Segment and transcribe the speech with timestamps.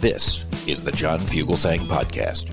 [0.00, 2.44] This is the John Fugelsang Podcast.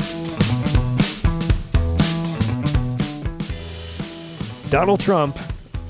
[4.69, 5.37] Donald Trump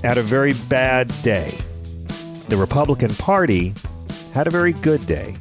[0.03, 1.55] had a very bad day.
[2.49, 3.75] The Republican Party
[4.33, 5.35] had a very good day.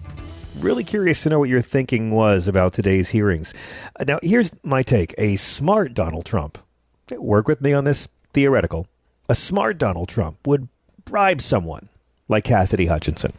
[0.56, 3.54] Really curious to know what your thinking was about today's hearings.
[3.98, 5.14] Uh, Now, here's my take.
[5.16, 6.58] A smart Donald Trump,
[7.10, 8.86] work with me on this theoretical,
[9.26, 10.68] a smart Donald Trump would
[11.06, 11.88] bribe someone
[12.28, 13.32] like Cassidy Hutchinson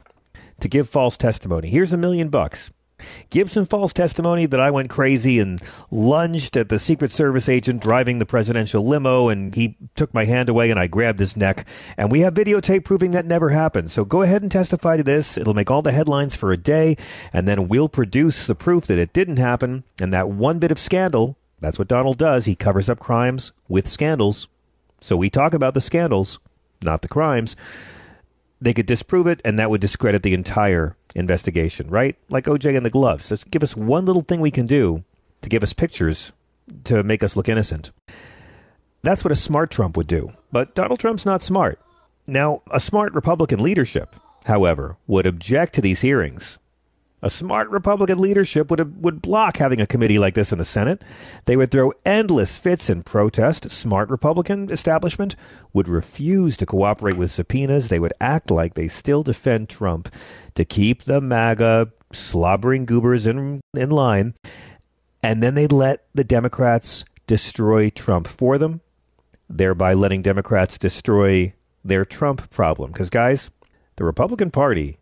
[0.59, 1.69] to give false testimony.
[1.69, 2.71] Here's a million bucks.
[3.29, 7.79] Give some false testimony that I went crazy and lunged at the Secret Service agent
[7.79, 11.67] driving the presidential limo, and he took my hand away and I grabbed his neck.
[11.95, 13.91] And we have videotape proving that never happened.
[13.91, 15.37] So go ahead and testify to this.
[15.37, 16.97] It'll make all the headlines for a day,
[17.31, 19.83] and then we'll produce the proof that it didn't happen.
[20.01, 22.45] And that one bit of scandal that's what Donald does.
[22.45, 24.47] He covers up crimes with scandals.
[25.01, 26.39] So we talk about the scandals,
[26.83, 27.55] not the crimes
[28.59, 32.15] they could disprove it and that would discredit the entire investigation, right?
[32.29, 33.29] Like OJ and the gloves.
[33.29, 35.03] Just give us one little thing we can do
[35.41, 36.33] to give us pictures
[36.85, 37.91] to make us look innocent.
[39.03, 40.31] That's what a smart Trump would do.
[40.51, 41.79] But Donald Trump's not smart.
[42.25, 46.59] Now, a smart Republican leadership, however, would object to these hearings.
[47.23, 51.03] A smart Republican leadership would would block having a committee like this in the Senate.
[51.45, 53.71] They would throw endless fits in protest.
[53.71, 55.35] Smart Republican establishment
[55.73, 57.89] would refuse to cooperate with subpoenas.
[57.89, 60.13] They would act like they still defend Trump
[60.53, 64.35] to keep the MAGA slobbering goobers in in line,
[65.23, 68.81] and then they'd let the Democrats destroy Trump for them,
[69.49, 71.51] thereby letting Democrats destroy
[71.83, 72.91] their Trump problem.
[72.91, 73.49] Because guys,
[73.95, 74.99] the Republican Party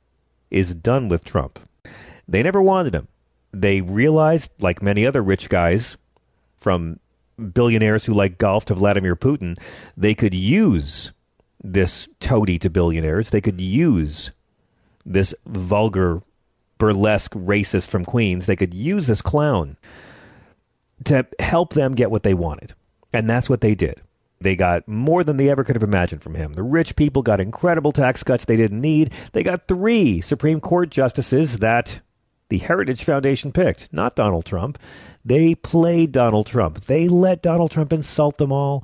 [0.50, 1.60] is done with Trump.
[2.28, 3.08] They never wanted him.
[3.52, 5.98] They realized, like many other rich guys,
[6.58, 7.00] from
[7.54, 9.58] billionaires who like golf to Vladimir Putin,
[9.96, 11.12] they could use
[11.64, 13.30] this toady to billionaires.
[13.30, 14.32] They could use
[15.06, 16.22] this vulgar,
[16.78, 18.46] burlesque racist from Queens.
[18.46, 19.78] They could use this clown
[21.06, 22.74] to help them get what they wanted.
[23.14, 24.02] And that's what they did.
[24.42, 26.54] They got more than they ever could have imagined from him.
[26.54, 29.14] The rich people got incredible tax cuts they didn't need.
[29.32, 32.02] They got three Supreme Court justices that
[32.50, 34.78] the Heritage Foundation picked, not Donald Trump.
[35.24, 36.82] They played Donald Trump.
[36.82, 38.84] They let Donald Trump insult them all,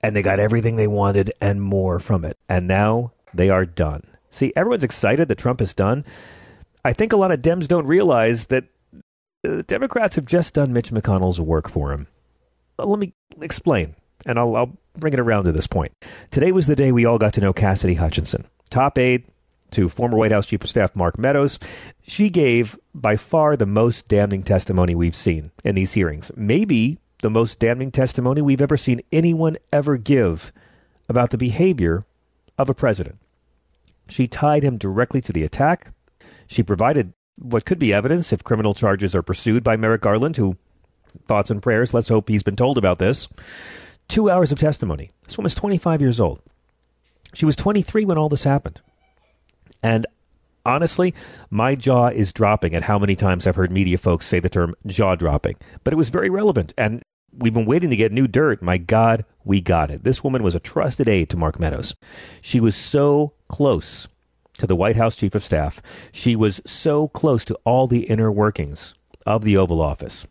[0.00, 2.38] and they got everything they wanted and more from it.
[2.48, 4.04] And now they are done.
[4.30, 6.04] See, everyone's excited that Trump is done.
[6.84, 8.64] I think a lot of Dems don't realize that
[9.42, 12.06] the Democrats have just done Mitch McConnell's work for him.
[12.78, 13.94] Let me explain,
[14.24, 15.92] and I'll, I'll bring it around to this point.
[16.30, 19.24] Today was the day we all got to know Cassidy Hutchinson, top aide
[19.72, 21.58] to former White House Chief of Staff Mark Meadows.
[22.02, 26.30] She gave by far the most damning testimony we've seen in these hearings.
[26.36, 30.52] Maybe the most damning testimony we've ever seen anyone ever give
[31.08, 32.04] about the behavior
[32.58, 33.18] of a president.
[34.08, 35.92] She tied him directly to the attack.
[36.46, 40.56] She provided what could be evidence if criminal charges are pursued by Merrick Garland, who,
[41.26, 43.28] thoughts and prayers, let's hope he's been told about this.
[44.08, 45.10] Two hours of testimony.
[45.24, 46.40] This woman's 25 years old.
[47.34, 48.80] She was 23 when all this happened.
[49.82, 50.06] And
[50.64, 51.14] honestly,
[51.50, 54.74] my jaw is dropping at how many times I've heard media folks say the term
[54.86, 55.56] jaw dropping.
[55.84, 56.74] But it was very relevant.
[56.76, 57.02] And
[57.36, 58.62] we've been waiting to get new dirt.
[58.62, 60.04] My God, we got it.
[60.04, 61.94] This woman was a trusted aide to Mark Meadows.
[62.40, 64.08] She was so close
[64.58, 65.80] to the White House Chief of Staff.
[66.12, 70.26] She was so close to all the inner workings of the Oval Office.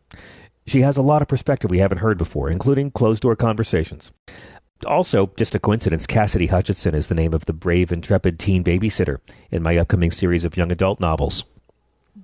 [0.65, 4.11] She has a lot of perspective we haven't heard before, including closed door conversations.
[4.85, 9.19] Also, just a coincidence, Cassidy Hutchinson is the name of the brave, intrepid teen babysitter
[9.49, 11.45] in my upcoming series of young adult novels.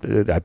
[0.08, 0.42] Uh, I,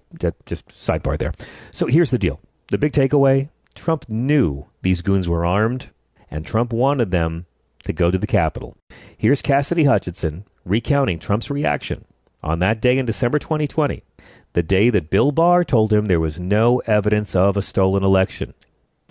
[0.47, 1.33] just sidebar there.
[1.73, 2.41] So here's the deal.
[2.69, 5.91] The big takeaway Trump knew these goons were armed,
[6.31, 7.47] and Trump wanted them
[7.85, 8.77] to go to the Capitol.
[9.17, 12.05] Here's Cassidy Hutchinson recounting Trump's reaction
[12.43, 14.03] on that day in December 2020,
[14.53, 18.55] the day that Bill Barr told him there was no evidence of a stolen election.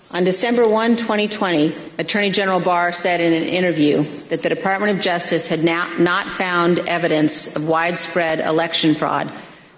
[0.10, 5.04] On December 1, 2020, Attorney General Barr said in an interview that the Department of
[5.04, 9.30] Justice had not found evidence of widespread election fraud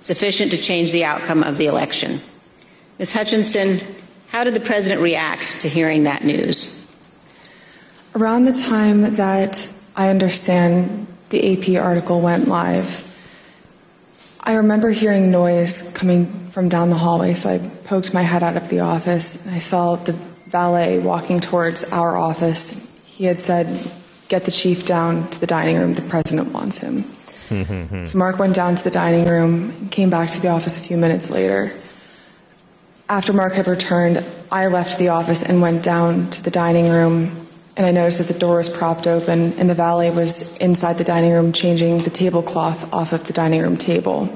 [0.02, 2.22] sufficient to change the outcome of the election.
[3.00, 3.12] Ms.
[3.12, 3.80] Hutchinson,
[4.28, 6.86] how did the President react to hearing that news?
[8.16, 13.04] Around the time that I understand the AP article went live,
[14.50, 18.58] I remember hearing noise coming from down the hallway, so I poked my head out
[18.58, 19.48] of the office.
[19.48, 20.14] I saw the
[20.48, 22.84] valet walking towards our office.
[23.06, 23.92] He had said,
[24.28, 25.94] Get the chief down to the dining room.
[25.94, 27.04] The president wants him.
[28.08, 30.88] so Mark went down to the dining room and came back to the office a
[30.88, 31.72] few minutes later.
[33.08, 37.48] After Mark had returned, I left the office and went down to the dining room,
[37.80, 41.06] and I noticed that the door was propped open, and the valet was inside the
[41.06, 44.28] dining room changing the tablecloth off of the dining room table.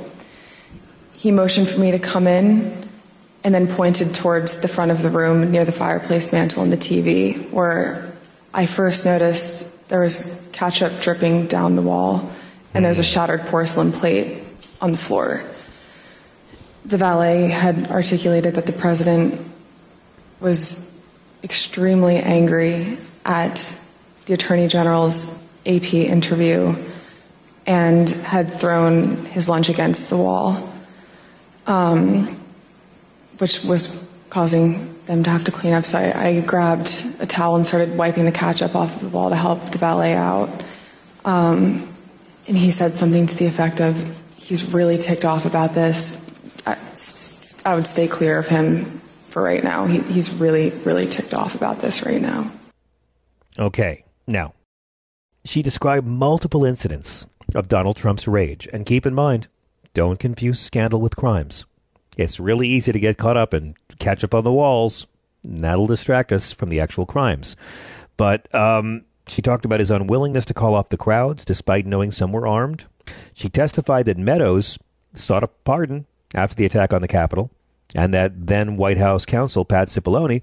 [1.11, 2.87] He motioned for me to come in
[3.43, 6.77] and then pointed towards the front of the room near the fireplace mantle and the
[6.77, 8.13] TV, where
[8.53, 12.31] I first noticed there was ketchup dripping down the wall
[12.73, 13.11] and there's a mm-hmm.
[13.11, 14.41] shattered porcelain plate
[14.81, 15.43] on the floor.
[16.85, 19.37] The valet had articulated that the president
[20.39, 20.97] was
[21.43, 23.79] extremely angry at
[24.25, 26.75] the attorney general's AP interview
[27.65, 30.73] and had thrown his lunch against the wall
[31.67, 32.39] um,
[33.37, 35.85] which was causing them to have to clean up.
[35.85, 39.29] So I, I, grabbed a towel and started wiping the ketchup off of the wall
[39.29, 40.63] to help the valet out.
[41.25, 41.87] Um,
[42.47, 46.29] and he said something to the effect of, he's really ticked off about this.
[46.65, 46.77] I,
[47.65, 49.85] I would stay clear of him for right now.
[49.85, 52.51] He, he's really, really ticked off about this right now.
[53.57, 54.03] Okay.
[54.27, 54.53] Now,
[55.45, 58.67] she described multiple incidents of Donald Trump's rage.
[58.71, 59.47] And keep in mind,
[59.93, 61.65] don't confuse scandal with crimes.
[62.17, 65.07] It's really easy to get caught up and catch up on the walls.
[65.43, 67.55] that'll distract us from the actual crimes.
[68.15, 72.31] But um, she talked about his unwillingness to call off the crowds despite knowing some
[72.31, 72.85] were armed.
[73.33, 74.77] She testified that Meadows
[75.15, 77.51] sought a pardon after the attack on the Capitol,
[77.95, 80.41] and that then White House counsel Pat Cipollone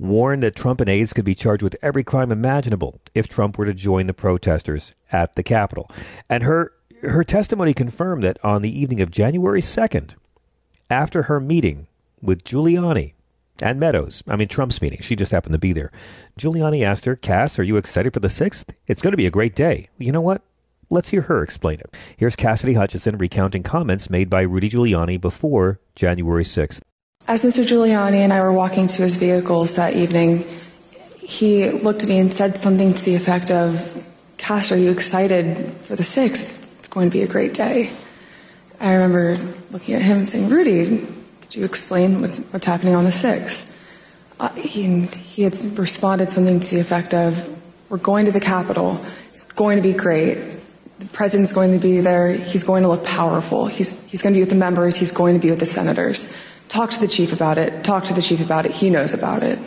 [0.00, 3.66] warned that Trump and aides could be charged with every crime imaginable if Trump were
[3.66, 5.90] to join the protesters at the Capitol.
[6.28, 10.16] And her her testimony confirmed that on the evening of January 2nd,
[10.90, 11.86] after her meeting
[12.20, 13.14] with Giuliani
[13.62, 15.90] and Meadows, I mean Trump's meeting, she just happened to be there.
[16.38, 18.74] Giuliani asked her, Cass, are you excited for the 6th?
[18.86, 19.88] It's going to be a great day.
[19.98, 20.42] You know what?
[20.90, 21.94] Let's hear her explain it.
[22.16, 26.80] Here's Cassidy Hutchinson recounting comments made by Rudy Giuliani before January 6th.
[27.26, 27.64] As Mr.
[27.64, 30.44] Giuliani and I were walking to his vehicles that evening,
[31.16, 34.04] he looked at me and said something to the effect of,
[34.36, 36.70] Cass, are you excited for the 6th?
[36.90, 37.90] going to be a great day.
[38.80, 39.38] I remember
[39.70, 41.06] looking at him and saying, Rudy,
[41.40, 43.72] could you explain what's, what's happening on the 6th?
[44.38, 47.48] Uh, he, he had responded something to the effect of,
[47.88, 49.04] We're going to the Capitol.
[49.28, 50.38] It's going to be great.
[50.98, 52.32] The president's going to be there.
[52.32, 53.66] He's going to look powerful.
[53.66, 54.96] He's, he's going to be with the members.
[54.96, 56.34] He's going to be with the senators.
[56.70, 57.82] Talk to the chief about it.
[57.82, 58.70] Talk to the chief about it.
[58.70, 59.58] He knows about it.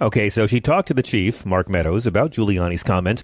[0.00, 3.22] Okay, so she talked to the chief, Mark Meadows, about Giuliani's comment,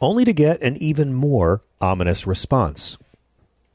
[0.00, 2.96] only to get an even more ominous response.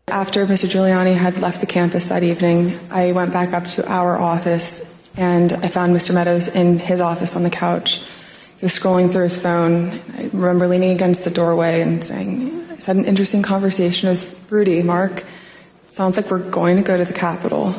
[0.07, 0.68] After Mr.
[0.68, 5.51] Giuliani had left the campus that evening, I went back up to our office and
[5.51, 6.13] I found Mr.
[6.13, 7.98] Meadows in his office on the couch.
[8.58, 9.91] He was scrolling through his phone.
[10.15, 14.81] I remember leaning against the doorway and saying, I had an interesting conversation with Rudy,
[14.81, 15.25] Mark.
[15.88, 17.75] Sounds like we're going to go to the Capitol.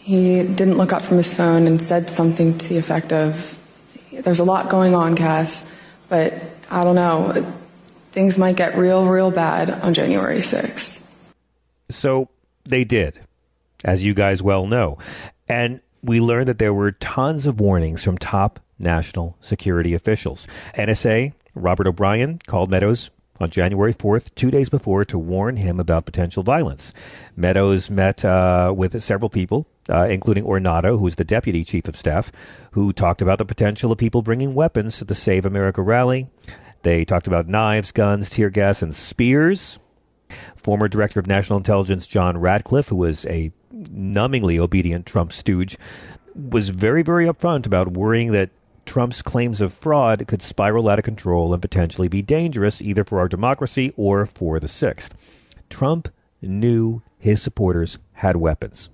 [0.00, 3.56] He didn't look up from his phone and said something to the effect of,
[4.12, 5.70] there's a lot going on, Cass,
[6.08, 6.34] but
[6.70, 7.54] I don't know.
[8.12, 11.00] Things might get real, real bad on January 6th.
[11.90, 12.28] So
[12.64, 13.20] they did,
[13.84, 14.98] as you guys well know.
[15.48, 20.46] And we learned that there were tons of warnings from top national security officials.
[20.74, 26.04] NSA, Robert O'Brien, called Meadows on January 4th, two days before, to warn him about
[26.04, 26.92] potential violence.
[27.36, 32.30] Meadows met uh, with several people, uh, including Ornato, who's the deputy chief of staff,
[32.72, 36.28] who talked about the potential of people bringing weapons to the Save America rally.
[36.82, 39.78] They talked about knives, guns, tear gas, and spears.
[40.56, 45.76] Former Director of National Intelligence John Ratcliffe, who was a numbingly obedient Trump stooge,
[46.34, 48.50] was very, very upfront about worrying that
[48.90, 53.20] Trump's claims of fraud could spiral out of control and potentially be dangerous either for
[53.20, 55.54] our democracy or for the sixth.
[55.70, 56.08] Trump
[56.42, 58.88] knew his supporters had weapons.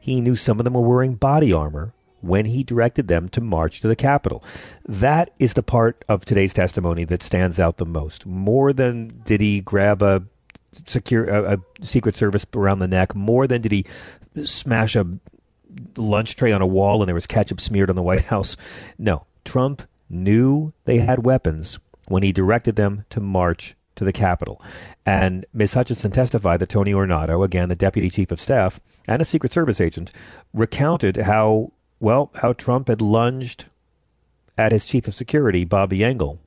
[0.00, 1.92] He knew some of them were wearing body armor
[2.22, 4.42] when he directed them to march to the Capitol.
[4.86, 8.24] That is the part of today's testimony that stands out the most.
[8.24, 10.22] More than did he grab a
[10.86, 13.14] secure a, a Secret Service around the neck?
[13.14, 13.84] More than did he
[14.46, 15.06] smash a
[15.98, 18.56] lunch tray on a wall and there was ketchup smeared on the White House?
[18.96, 24.60] No, Trump knew they had weapons when he directed them to march to the Capitol.
[25.04, 25.74] And Ms.
[25.74, 29.80] Hutchinson testified that Tony Ornato, again the deputy chief of staff and a Secret Service
[29.80, 30.10] agent,
[30.52, 33.66] recounted how well how Trump had lunged
[34.58, 36.38] at his chief of security, Bobby Engel,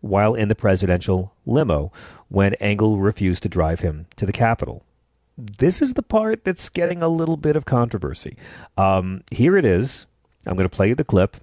[0.00, 1.92] while in the presidential limo
[2.28, 4.84] when Engel refused to drive him to the Capitol.
[5.38, 8.36] This is the part that's getting a little bit of controversy.
[8.76, 10.06] Um, here it is.
[10.46, 11.36] I'm going to play you the clip.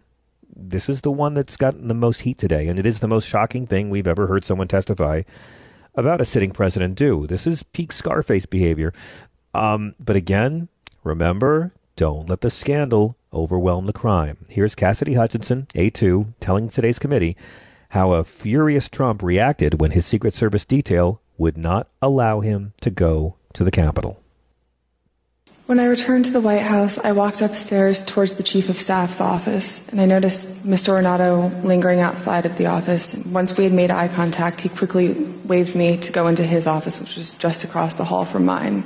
[0.55, 3.27] This is the one that's gotten the most heat today, and it is the most
[3.27, 5.23] shocking thing we've ever heard someone testify
[5.95, 7.27] about a sitting president do.
[7.27, 8.93] This is peak Scarface behavior.
[9.53, 10.69] Um, but again,
[11.03, 14.37] remember, don't let the scandal overwhelm the crime.
[14.47, 17.35] Here's Cassidy Hutchinson, A2, telling today's committee
[17.89, 22.89] how a furious Trump reacted when his Secret Service detail would not allow him to
[22.89, 24.21] go to the Capitol.
[25.69, 29.21] When I returned to the White House, I walked upstairs towards the Chief of Staff's
[29.21, 30.93] office, and I noticed Mr.
[30.93, 33.23] Ornato lingering outside of the office.
[33.27, 35.13] Once we had made eye contact, he quickly
[35.45, 38.83] waved me to go into his office, which was just across the hall from mine.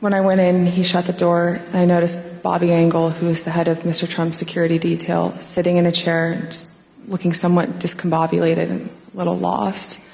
[0.00, 3.44] When I went in, he shut the door, and I noticed Bobby Engel, who is
[3.44, 4.06] the head of Mr.
[4.06, 6.70] Trump's security detail, sitting in a chair, just
[7.06, 10.04] looking somewhat discombobulated and a little lost.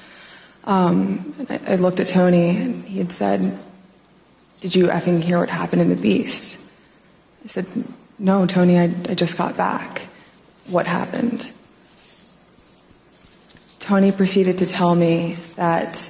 [0.63, 3.59] Um, I, I looked at Tony, and he had said,
[4.65, 6.67] Did you effing hear what happened in the Beast?
[7.43, 7.67] I said,
[8.17, 10.07] No, Tony, I, I just got back.
[10.65, 11.51] What happened?
[13.77, 16.09] Tony proceeded to tell me that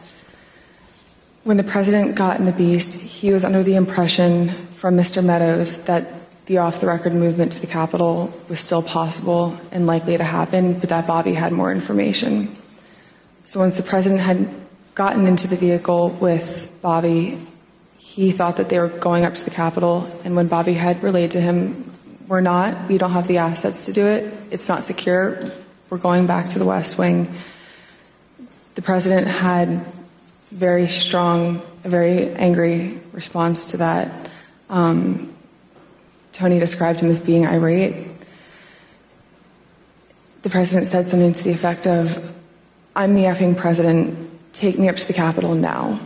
[1.44, 4.48] when the president got in the beast, he was under the impression
[4.78, 5.22] from Mr.
[5.22, 6.08] Meadows that
[6.46, 10.80] the off the record movement to the Capitol was still possible and likely to happen,
[10.80, 12.56] but that Bobby had more information.
[13.44, 14.48] So once the president had
[14.94, 17.38] gotten into the vehicle with Bobby,
[18.16, 21.32] he thought that they were going up to the Capitol, and when Bobby had relayed
[21.32, 21.92] to him,
[22.28, 25.38] We're not, we don't have the assets to do it, it's not secure,
[25.90, 27.28] we're going back to the West Wing.
[28.76, 29.86] The president had
[30.50, 34.30] very strong, a very angry response to that.
[34.70, 35.34] Um,
[36.32, 38.08] Tony described him as being irate.
[40.42, 42.34] The president said something to the effect of,
[42.96, 46.00] I'm the effing president, take me up to the Capitol now.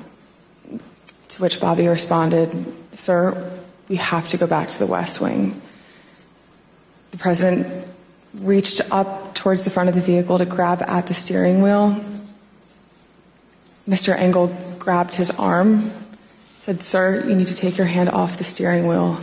[1.39, 2.51] Which Bobby responded,
[2.93, 5.59] Sir, we have to go back to the West Wing.
[7.11, 7.87] The president
[8.35, 11.99] reached up towards the front of the vehicle to grab at the steering wheel
[13.89, 14.15] Mr.
[14.15, 15.91] Engel grabbed his arm,
[16.59, 19.19] said, Sir, you need to take your hand off the steering wheel.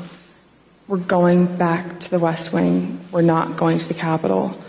[0.88, 2.98] We're going back to the West Wing.
[3.12, 4.60] We're not going to the Capitol.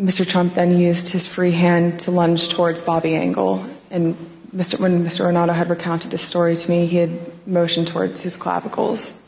[0.00, 0.26] Mr.
[0.26, 3.66] Trump then used his free hand to lunge towards Bobby Engel.
[3.90, 4.16] And
[4.54, 4.80] Mr.
[4.80, 5.24] when Mr.
[5.24, 9.22] Ornato had recounted this story to me, he had motioned towards his clavicles.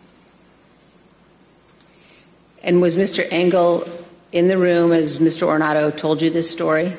[2.63, 3.27] And was Mr.
[3.31, 3.87] Engel
[4.33, 5.47] in the room as Mr.
[5.47, 6.93] Ornato told you this story?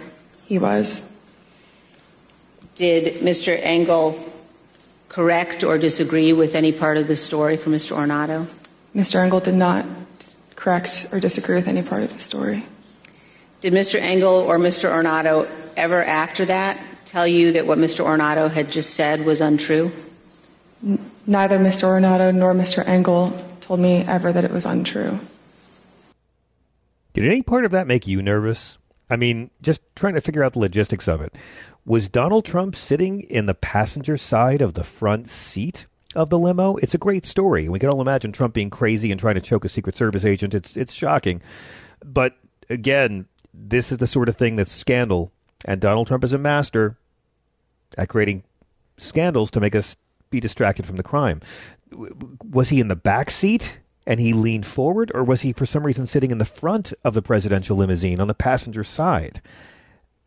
[0.46, 1.12] He was.
[2.76, 3.58] Did Mr.
[3.62, 4.24] Engel
[5.10, 7.96] correct or disagree with any part of the story from Mr.
[7.96, 8.48] Ornato?
[8.96, 9.16] Mr.
[9.16, 9.86] Engel did not
[10.56, 12.66] correct or disagree with any part of the story.
[13.60, 14.00] Did Mr.
[14.00, 14.90] Engel or Mr.
[14.90, 18.06] Ornato ever after that tell you that what Mr.
[18.06, 19.92] Ornato had just said was untrue?
[20.82, 21.86] Neither Mr.
[21.86, 22.86] Ornato nor Mr.
[22.86, 23.32] Engel
[23.62, 25.20] told me ever that it was untrue.
[27.14, 28.78] Did any part of that make you nervous?
[29.10, 31.36] I mean, just trying to figure out the logistics of it.
[31.86, 36.78] Was Donald Trump sitting in the passenger side of the front seat of the limo?
[36.78, 37.70] It's a great story.
[37.70, 40.54] We can all imagine Trump being crazy and trying to choke a Secret Service agent.
[40.54, 41.42] It's it's shocking.
[42.04, 42.38] But
[42.70, 45.32] again, this is the sort of thing that's scandal,
[45.66, 46.98] and Donald Trump is a master
[47.98, 48.44] at creating
[48.98, 49.96] scandals to make us
[50.30, 51.42] be distracted from the crime.
[52.50, 55.86] Was he in the back seat and he leaned forward, or was he for some
[55.86, 59.42] reason sitting in the front of the presidential limousine on the passenger side?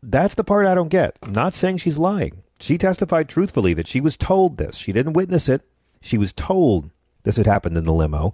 [0.01, 1.17] That's the part I don't get.
[1.21, 2.43] I'm not saying she's lying.
[2.59, 4.75] She testified truthfully that she was told this.
[4.75, 5.61] She didn't witness it.
[6.01, 6.89] She was told
[7.23, 8.33] this had happened in the limo.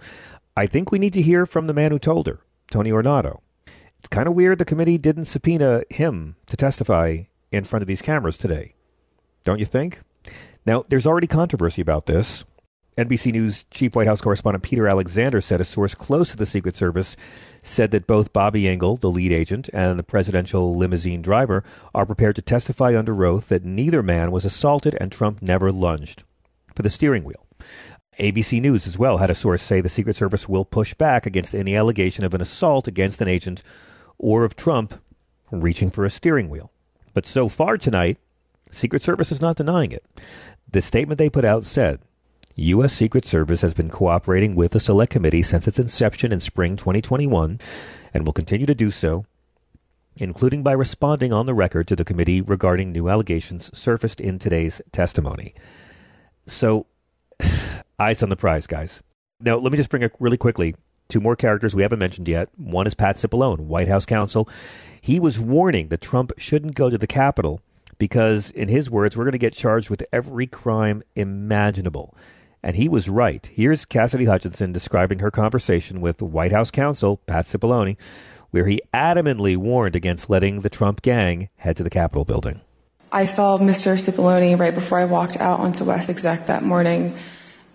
[0.55, 3.39] I think we need to hear from the man who told her, Tony Ornato.
[4.03, 7.19] It's kind of weird the committee didn't subpoena him to testify
[7.53, 8.75] in front of these cameras today.
[9.45, 10.01] Don't you think?
[10.65, 12.43] Now, there's already controversy about this.
[12.98, 16.75] NBC News chief White House correspondent Peter Alexander said a source close to the Secret
[16.75, 17.15] Service
[17.62, 21.63] said that both Bobby Engel, the lead agent, and the presidential limousine driver
[21.95, 26.24] are prepared to testify under oath that neither man was assaulted and Trump never lunged
[26.75, 27.48] for the steering wheel.
[28.19, 31.55] ABC News as well had a source say the Secret Service will push back against
[31.55, 33.63] any allegation of an assault against an agent
[34.24, 34.96] or of Trump
[35.51, 36.72] reaching for a steering wheel.
[37.13, 38.18] But so far tonight,
[38.72, 40.03] Secret Service is not denying it.
[40.72, 42.00] The statement they put out said
[42.56, 42.94] U.S.
[42.94, 47.60] Secret Service has been cooperating with the Select Committee since its inception in spring 2021
[48.13, 49.25] and will continue to do so,
[50.15, 54.82] including by responding on the record to the committee regarding new allegations surfaced in today's
[54.92, 55.53] testimony.
[56.46, 56.88] So,
[58.00, 59.01] eyes on the prize, guys.
[59.39, 60.75] Now, let me just bring up really quickly
[61.10, 62.50] two more characters we haven't mentioned yet.
[62.57, 64.50] One is Pat Cipollone, White House counsel.
[65.01, 67.62] He was warning that Trump shouldn't go to the Capitol
[67.98, 72.15] because, in his words, we're going to get charged with every crime imaginable.
[72.63, 73.45] And he was right.
[73.45, 77.98] Here's Cassidy Hutchinson describing her conversation with White House counsel, Pat Cipollone,
[78.51, 82.62] where he adamantly warned against letting the Trump gang head to the Capitol building.
[83.12, 83.93] I saw Mr.
[83.95, 87.15] Cipollone right before I walked out onto West Exec that morning,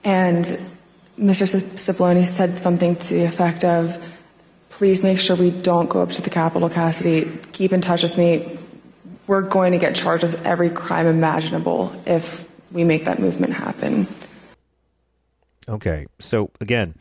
[0.03, 0.59] and
[1.19, 1.47] Mr.
[1.77, 4.03] Cipollone said something to the effect of,
[4.71, 7.29] please make sure we don't go up to the Capitol, Cassidy.
[7.53, 8.57] Keep in touch with me.
[9.27, 14.07] We're going to get charged with every crime imaginable if we make that movement happen.
[15.69, 16.95] Okay, so again,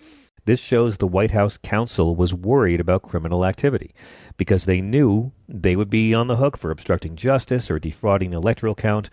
[0.45, 3.93] this shows the White House counsel was worried about criminal activity
[4.35, 8.37] because they knew they would be on the hook for obstructing justice or defrauding the
[8.37, 9.09] electoral count,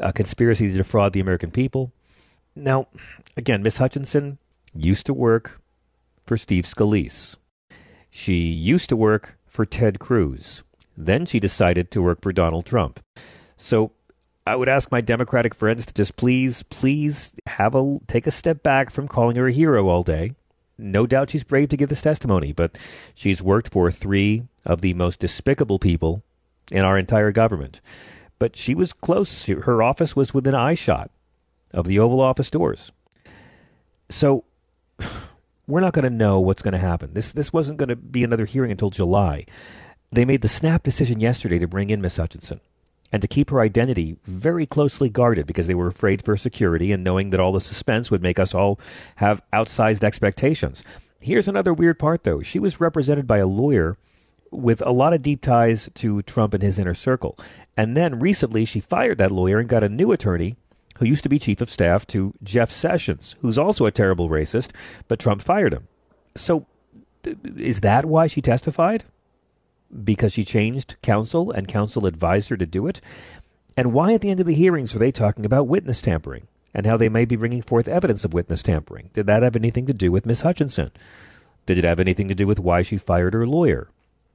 [0.00, 1.92] a conspiracy to defraud the American people.
[2.54, 2.86] Now,
[3.36, 4.38] again, Miss Hutchinson
[4.74, 5.60] used to work
[6.24, 7.36] for Steve Scalise.
[8.10, 10.62] She used to work for Ted Cruz.
[10.96, 13.00] Then she decided to work for Donald Trump.
[13.56, 13.92] So
[14.46, 18.62] I would ask my Democratic friends to just please, please have a take a step
[18.62, 20.34] back from calling her a hero all day.
[20.78, 22.78] No doubt she's brave to give this testimony, but
[23.14, 26.22] she's worked for three of the most despicable people
[26.70, 27.80] in our entire government.
[28.38, 29.46] But she was close.
[29.46, 31.08] Her office was within eyeshot
[31.72, 32.92] of the Oval Office doors.
[34.08, 34.44] So
[35.66, 37.14] we're not going to know what's going to happen.
[37.14, 39.46] This this wasn't going to be another hearing until July.
[40.12, 42.60] They made the snap decision yesterday to bring in Miss Hutchinson
[43.12, 47.04] and to keep her identity very closely guarded because they were afraid for security and
[47.04, 48.80] knowing that all the suspense would make us all
[49.16, 50.82] have outsized expectations.
[51.20, 52.42] Here's another weird part, though.
[52.42, 53.96] She was represented by a lawyer
[54.50, 57.38] with a lot of deep ties to Trump and his inner circle.
[57.76, 60.56] And then recently, she fired that lawyer and got a new attorney
[60.98, 64.70] who used to be chief of staff to Jeff Sessions, who's also a terrible racist,
[65.08, 65.88] but Trump fired him.
[66.34, 66.66] So,
[67.24, 69.04] is that why she testified?
[70.04, 73.00] because she changed counsel and counsel advised her to do it?
[73.76, 76.86] And why at the end of the hearings were they talking about witness tampering and
[76.86, 79.10] how they may be bringing forth evidence of witness tampering?
[79.12, 80.90] Did that have anything to do with Miss Hutchinson?
[81.66, 83.88] Did it have anything to do with why she fired her lawyer?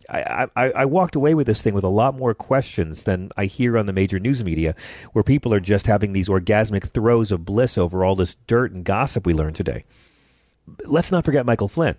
[0.09, 3.77] I, I, walked away with this thing with a lot more questions than I hear
[3.77, 4.75] on the major news media,
[5.13, 8.83] where people are just having these orgasmic throes of bliss over all this dirt and
[8.83, 9.83] gossip we learned today.
[10.85, 11.95] Let's not forget Michael Flynn.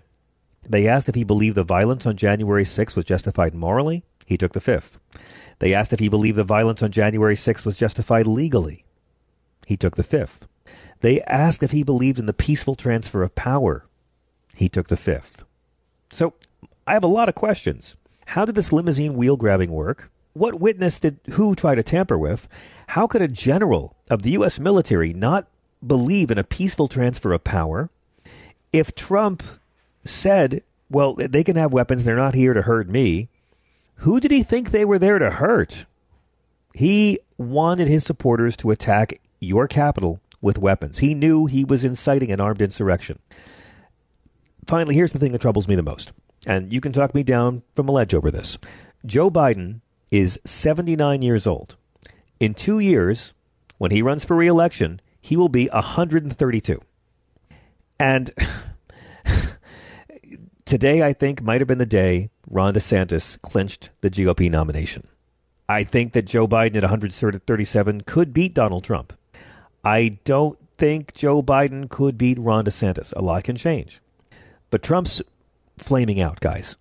[0.67, 4.03] They asked if he believed the violence on January 6th was justified morally.
[4.25, 4.99] He took the fifth.
[5.59, 8.85] They asked if he believed the violence on January 6th was justified legally.
[9.65, 10.47] He took the fifth.
[11.01, 13.85] They asked if he believed in the peaceful transfer of power.
[14.55, 15.43] He took the fifth.
[16.11, 16.33] So
[16.85, 17.95] I have a lot of questions.
[18.27, 20.11] How did this limousine wheel grabbing work?
[20.33, 22.47] What witness did who try to tamper with?
[22.87, 24.59] How could a general of the U.S.
[24.59, 25.47] military not
[25.85, 27.89] believe in a peaceful transfer of power?
[28.71, 29.43] If Trump
[30.03, 32.03] said, well, they can have weapons.
[32.03, 33.29] They're not here to hurt me.
[33.97, 35.85] Who did he think they were there to hurt?
[36.73, 40.99] He wanted his supporters to attack your capital with weapons.
[40.99, 43.19] He knew he was inciting an armed insurrection.
[44.65, 46.11] Finally, here's the thing that troubles me the most.
[46.45, 48.57] And you can talk me down from a ledge over this.
[49.05, 51.75] Joe Biden is 79 years old.
[52.39, 53.33] In two years,
[53.77, 56.81] when he runs for reelection, he will be 132.
[57.99, 58.31] And
[60.65, 65.03] Today, I think, might have been the day Ron DeSantis clinched the GOP nomination.
[65.67, 69.13] I think that Joe Biden at 137 could beat Donald Trump.
[69.83, 73.13] I don't think Joe Biden could beat Ron DeSantis.
[73.15, 74.01] A lot can change.
[74.69, 75.21] But Trump's
[75.77, 76.77] flaming out, guys.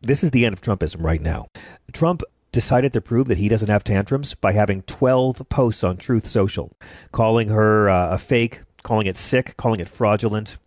[0.00, 1.48] This is the end of Trumpism right now.
[1.92, 6.26] Trump decided to prove that he doesn't have tantrums by having 12 posts on Truth
[6.26, 6.72] Social,
[7.12, 10.58] calling her uh, a fake, calling it sick, calling it fraudulent.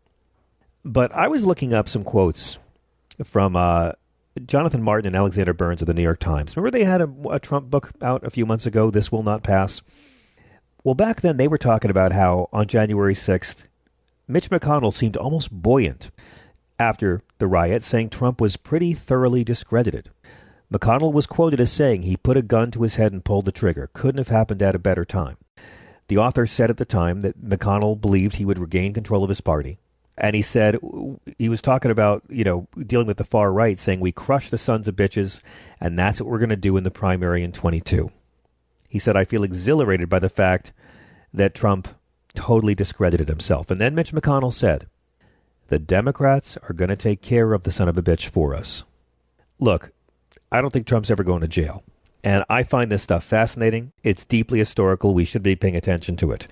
[0.84, 2.58] But I was looking up some quotes
[3.24, 3.94] from uh,
[4.46, 6.56] Jonathan Martin and Alexander Burns of the New York Times.
[6.56, 9.44] Remember they had a, a, Trump book out a few months ago, This Will Not
[9.44, 9.82] Pass?
[10.84, 13.68] Well, back then they were talking about how on January 6th,
[14.28, 16.12] Mitch McConnell seemed almost buoyant
[16.82, 20.10] after the riot, saying Trump was pretty thoroughly discredited.
[20.74, 23.52] McConnell was quoted as saying he put a gun to his head and pulled the
[23.52, 23.90] trigger.
[23.94, 25.38] Couldn't have happened at a better time.
[26.08, 29.42] The author said at the time that McConnell believed he would regain control of his
[29.42, 29.78] party
[30.18, 30.78] and he said
[31.38, 34.58] he was talking about you know dealing with the far right, saying we crush the
[34.58, 35.42] sons of bitches,
[35.80, 38.12] and that's what we're going to do in the primary in 22.
[38.92, 40.74] He said, I feel exhilarated by the fact
[41.34, 41.88] that Trump
[42.34, 43.72] totally discredited himself.
[43.72, 44.88] And then Mitch McConnell said,
[45.72, 48.84] The Democrats are going to take care of the son of a bitch for us.
[49.58, 49.94] Look,
[50.52, 51.82] I don't think Trump's ever going to jail.
[52.26, 53.94] And I find this stuff fascinating.
[54.04, 55.14] It's deeply historical.
[55.14, 56.46] We should be paying attention to it.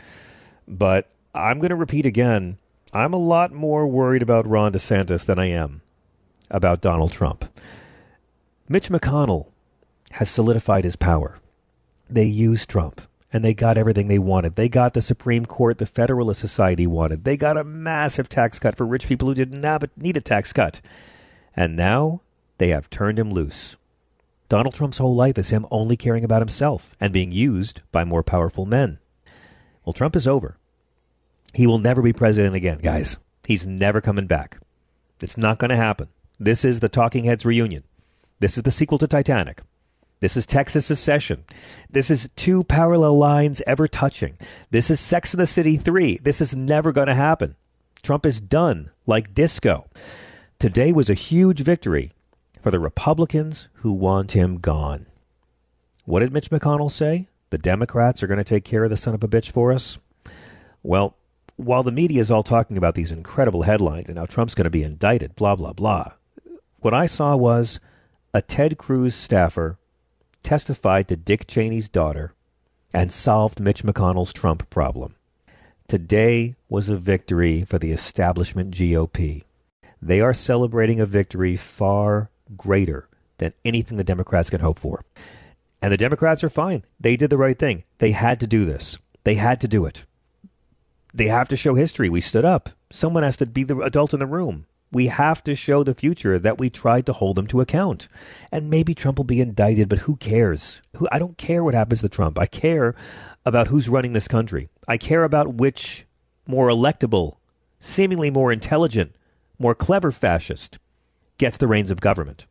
[0.69, 2.59] But I'm going to repeat again
[2.93, 5.81] I'm a lot more worried about Ron DeSantis than I am
[6.49, 7.43] about Donald Trump.
[8.69, 9.47] Mitch McConnell
[10.11, 11.39] has solidified his power.
[12.09, 14.55] They use Trump and they got everything they wanted.
[14.55, 17.23] They got the Supreme Court the Federalist Society wanted.
[17.23, 20.81] They got a massive tax cut for rich people who didn't need a tax cut.
[21.55, 22.21] And now
[22.57, 23.77] they have turned him loose.
[24.47, 28.23] Donald Trump's whole life is him only caring about himself and being used by more
[28.23, 28.97] powerful men.
[29.85, 30.57] Well, Trump is over.
[31.53, 33.17] He will never be president again, guys.
[33.45, 34.59] He's never coming back.
[35.21, 36.07] It's not going to happen.
[36.39, 37.83] This is the Talking Heads reunion.
[38.39, 39.61] This is the sequel to Titanic.
[40.21, 41.45] This is Texas Secession.
[41.89, 44.37] This is two parallel lines ever touching.
[44.69, 46.17] This is Sex in the City 3.
[46.17, 47.55] This is never going to happen.
[48.03, 49.85] Trump is done like disco.
[50.59, 52.11] Today was a huge victory
[52.61, 55.05] for the Republicans who want him gone.
[56.03, 57.29] What did Mitch McConnell say?
[57.49, 59.99] The Democrats are going to take care of the son of a bitch for us?
[60.83, 61.15] Well,
[61.55, 64.69] while the media is all talking about these incredible headlines and how Trump's going to
[64.69, 66.11] be indicted, blah, blah, blah,
[66.81, 67.79] what I saw was
[68.33, 69.78] a Ted Cruz staffer
[70.43, 72.33] testified to Dick Cheney's daughter
[72.93, 75.15] and solved Mitch McConnell's Trump problem.
[75.87, 79.43] Today was a victory for the establishment GOP.
[80.01, 85.03] They are celebrating a victory far greater than anything the Democrats can hope for.
[85.81, 86.83] And the Democrats are fine.
[86.99, 87.83] They did the right thing.
[87.99, 88.97] They had to do this.
[89.23, 90.05] They had to do it.
[91.13, 92.09] They have to show history.
[92.09, 92.69] We stood up.
[92.91, 94.65] Someone has to be the adult in the room.
[94.91, 98.07] We have to show the future that we tried to hold them to account.
[98.51, 100.81] And maybe Trump will be indicted, but who cares?
[100.97, 102.39] Who, I don't care what happens to Trump.
[102.39, 102.95] I care
[103.45, 104.69] about who's running this country.
[104.87, 106.05] I care about which
[106.47, 107.37] more electable,
[107.79, 109.15] seemingly more intelligent,
[109.59, 110.79] more clever fascist
[111.37, 112.47] gets the reins of government.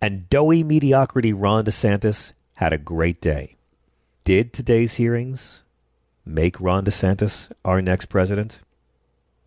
[0.00, 3.56] And doughy mediocrity Ron DeSantis had a great day.
[4.24, 5.60] Did today's hearings
[6.24, 8.60] make Ron DeSantis our next president?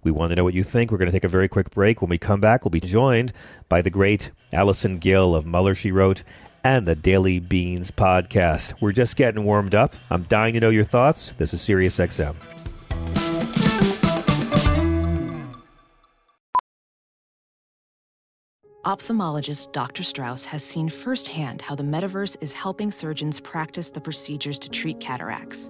[0.04, 0.92] We want to know what you think.
[0.92, 2.02] We're going to take a very quick break.
[2.02, 3.34] When we come back, we'll be joined
[3.68, 6.24] by the great Allison Gill of Mueller, She Wrote,
[6.64, 8.82] and the Daily Beans podcast.
[8.82, 9.94] We're just getting warmed up.
[10.10, 11.34] I'm dying to know your thoughts.
[11.34, 12.36] This is SiriusXM.
[18.86, 20.04] Ophthalmologist Dr.
[20.04, 25.00] Strauss has seen firsthand how the metaverse is helping surgeons practice the procedures to treat
[25.00, 25.70] cataracts.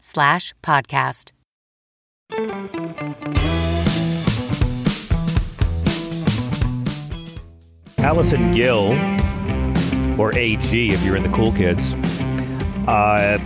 [0.00, 1.30] slash podcast.
[7.98, 8.92] Allison Gill,
[10.20, 11.94] or AG if you're in the cool kids,
[12.88, 13.38] uh,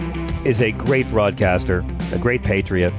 [0.44, 2.92] is a great broadcaster, a great patriot,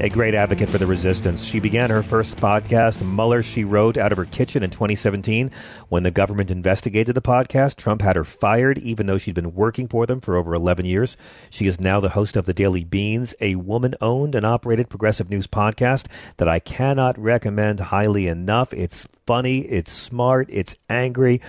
[0.00, 1.42] a great advocate for the resistance.
[1.42, 5.50] She began her first podcast, Mueller, She Wrote, out of her kitchen in 2017.
[5.88, 9.88] When the government investigated the podcast, Trump had her fired, even though she'd been working
[9.88, 11.16] for them for over 11 years.
[11.50, 15.30] She is now the host of The Daily Beans, a woman owned and operated progressive
[15.30, 16.06] news podcast
[16.36, 18.72] that I cannot recommend highly enough.
[18.72, 21.40] It's funny, it's smart, it's angry,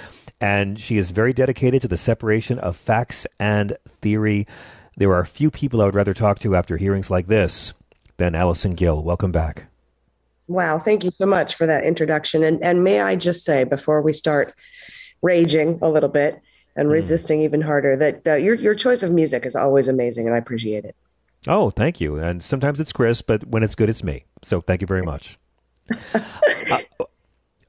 [0.41, 4.47] and she is very dedicated to the separation of facts and theory.
[4.97, 7.73] There are few people I would rather talk to after hearings like this
[8.19, 9.03] than Allison Gill.
[9.03, 9.65] Welcome back.
[10.47, 12.43] Wow, thank you so much for that introduction.
[12.43, 14.53] And and may I just say before we start
[15.21, 16.39] raging a little bit
[16.75, 16.91] and mm.
[16.91, 20.37] resisting even harder that uh, your your choice of music is always amazing, and I
[20.37, 20.95] appreciate it.
[21.47, 22.17] Oh, thank you.
[22.17, 24.25] And sometimes it's Chris, but when it's good, it's me.
[24.43, 25.37] So thank you very much.
[26.13, 26.79] uh,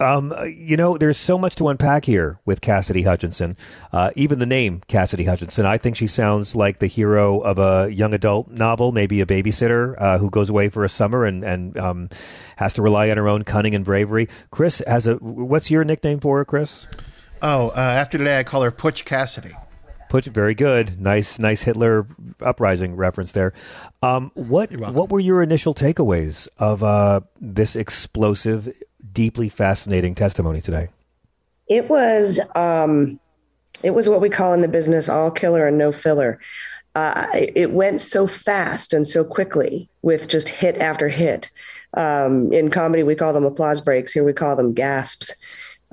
[0.00, 3.56] Um, you know, there's so much to unpack here with Cassidy Hutchinson.
[3.92, 7.92] Uh, even the name Cassidy Hutchinson, I think she sounds like the hero of a
[7.92, 11.78] young adult novel, maybe a babysitter uh, who goes away for a summer and and
[11.78, 12.08] um,
[12.56, 14.28] has to rely on her own cunning and bravery.
[14.50, 15.16] Chris has a.
[15.16, 16.88] What's your nickname for her, Chris?
[17.42, 19.52] Oh, uh, after today, I call her Putsch Cassidy.
[20.10, 21.00] Putsch, very good.
[21.00, 22.06] Nice, nice Hitler
[22.40, 23.52] uprising reference there.
[24.02, 28.72] Um, what what were your initial takeaways of uh, this explosive
[29.12, 30.88] deeply fascinating testimony today?
[31.68, 33.20] It was um,
[33.82, 36.38] it was what we call in the business all killer and no filler.
[36.94, 41.50] Uh, it went so fast and so quickly with just hit after hit.
[41.94, 44.12] Um, in comedy, we call them applause breaks.
[44.12, 45.34] Here we call them gasps.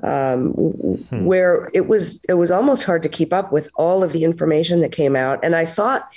[0.02, 1.24] Um, hmm.
[1.24, 4.80] Where it was, it was almost hard to keep up with all of the information
[4.80, 5.40] that came out.
[5.42, 6.08] And I thought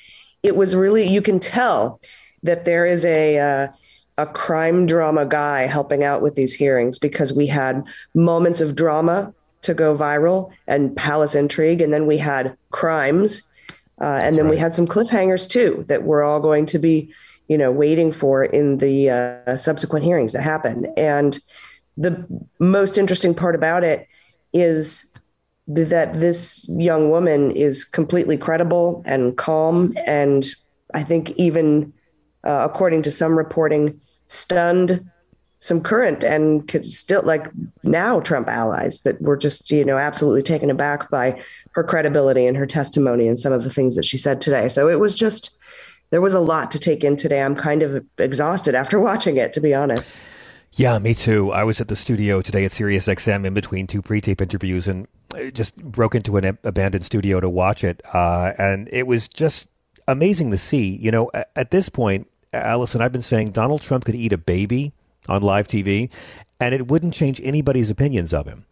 [0.43, 1.99] it was really, you can tell
[2.43, 3.67] that there is a uh,
[4.17, 9.33] a crime drama guy helping out with these hearings because we had moments of drama
[9.61, 13.51] to go viral and palace intrigue, and then we had crimes,
[14.01, 14.51] uh, and then right.
[14.51, 17.13] we had some cliffhangers too that we're all going to be,
[17.47, 20.91] you know, waiting for in the uh, subsequent hearings that happen.
[20.97, 21.37] And
[21.95, 22.25] the
[22.59, 24.07] most interesting part about it
[24.53, 25.13] is
[25.67, 30.45] that this young woman is completely credible and calm, and
[30.93, 31.93] I think even
[32.43, 35.09] uh, according to some reporting, stunned
[35.61, 37.45] some current and could still like
[37.83, 41.39] now Trump allies that were just, you know, absolutely taken aback by
[41.73, 44.67] her credibility and her testimony and some of the things that she said today.
[44.67, 45.55] So it was just,
[46.09, 47.43] there was a lot to take in today.
[47.43, 50.15] I'm kind of exhausted after watching it, to be honest.
[50.73, 51.51] Yeah, me too.
[51.51, 55.07] I was at the studio today at SiriusXM in between two pre-tape interviews and
[55.53, 58.01] just broke into an abandoned studio to watch it.
[58.13, 59.67] Uh, and it was just
[60.07, 60.95] amazing to see.
[60.95, 64.93] You know, at this point, Allison, I've been saying Donald Trump could eat a baby
[65.29, 66.11] on live TV,
[66.59, 68.65] and it wouldn't change anybody's opinions of him.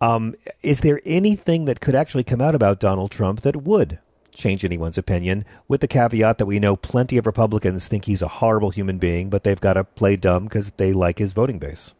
[0.00, 3.98] Um, is there anything that could actually come out about Donald Trump that would
[4.34, 5.44] change anyone's opinion?
[5.68, 9.28] With the caveat that we know plenty of Republicans think he's a horrible human being,
[9.28, 11.92] but they've got to play dumb because they like his voting base.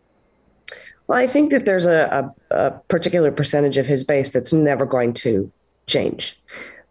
[1.06, 4.86] Well, I think that there's a, a, a particular percentage of his base that's never
[4.86, 5.50] going to
[5.86, 6.38] change.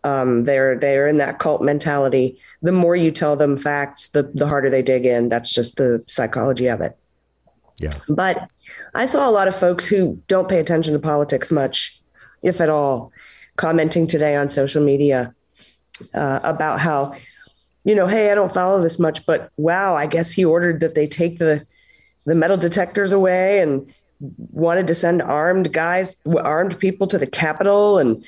[0.05, 2.37] Um, they're they're in that cult mentality.
[2.61, 5.29] The more you tell them facts, the the harder they dig in.
[5.29, 6.95] That's just the psychology of it.
[7.77, 7.89] Yeah.
[8.07, 8.49] But
[8.93, 11.99] I saw a lot of folks who don't pay attention to politics much,
[12.43, 13.11] if at all,
[13.55, 15.33] commenting today on social media
[16.13, 17.15] uh, about how,
[17.83, 20.95] you know, hey, I don't follow this much, but wow, I guess he ordered that
[20.95, 21.65] they take the
[22.25, 23.91] the metal detectors away and
[24.51, 28.23] wanted to send armed guys, armed people to the Capitol and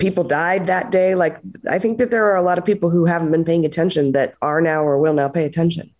[0.00, 1.14] people died that day.
[1.14, 1.38] Like,
[1.70, 4.34] I think that there are a lot of people who haven't been paying attention that
[4.42, 5.90] are now or will now pay attention.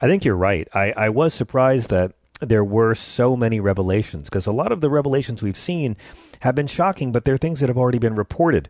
[0.00, 0.68] I think you're right.
[0.74, 4.90] I, I was surprised that there were so many revelations because a lot of the
[4.90, 5.96] revelations we've seen
[6.40, 8.68] have been shocking, but they're things that have already been reported.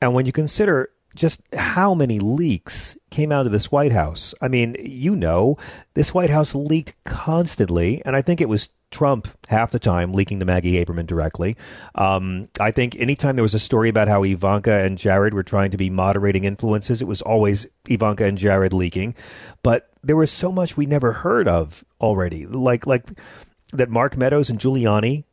[0.00, 4.48] And when you consider just how many leaks came out of this White House, I
[4.48, 5.58] mean, you know,
[5.94, 10.40] this White House leaked constantly, and I think it was Trump half the time leaking
[10.40, 11.56] to Maggie Haberman directly.
[11.94, 15.70] Um, I think anytime there was a story about how Ivanka and Jared were trying
[15.72, 19.14] to be moderating influences, it was always Ivanka and Jared leaking.
[19.62, 23.06] But there was so much we never heard of already, like like
[23.72, 25.24] that Mark Meadows and Giuliani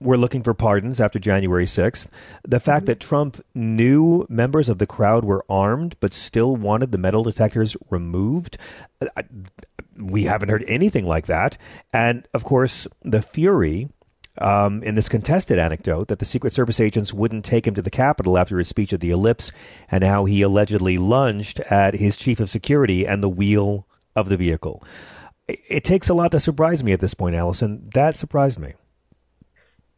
[0.00, 2.06] were looking for pardons after January 6th.
[2.42, 2.86] The fact mm-hmm.
[2.86, 7.76] that Trump knew members of the crowd were armed but still wanted the metal detectors
[7.90, 8.58] removed
[9.98, 11.56] we haven't heard anything like that.
[11.92, 13.88] And of course, the fury
[14.38, 17.90] um, in this contested anecdote that the Secret Service agents wouldn't take him to the
[17.90, 19.52] Capitol after his speech at the Ellipse,
[19.90, 24.36] and how he allegedly lunged at his chief of security and the wheel of the
[24.36, 24.82] vehicle.
[25.46, 27.86] It, takes a lot to surprise me at this point, Allison.
[27.92, 28.72] That surprised me.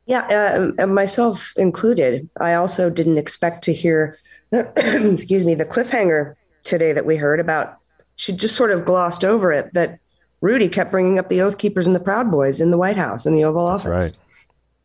[0.06, 2.28] Yeah, uh, myself included.
[2.40, 4.16] I also didn't expect to hear,
[4.52, 7.78] excuse me, the cliffhanger today that we heard about
[8.16, 10.00] she just sort of glossed over it that
[10.40, 13.26] Rudy kept bringing up the Oath Keepers and the Proud Boys in the White House
[13.26, 13.86] in the Oval Office.
[13.86, 14.18] Right.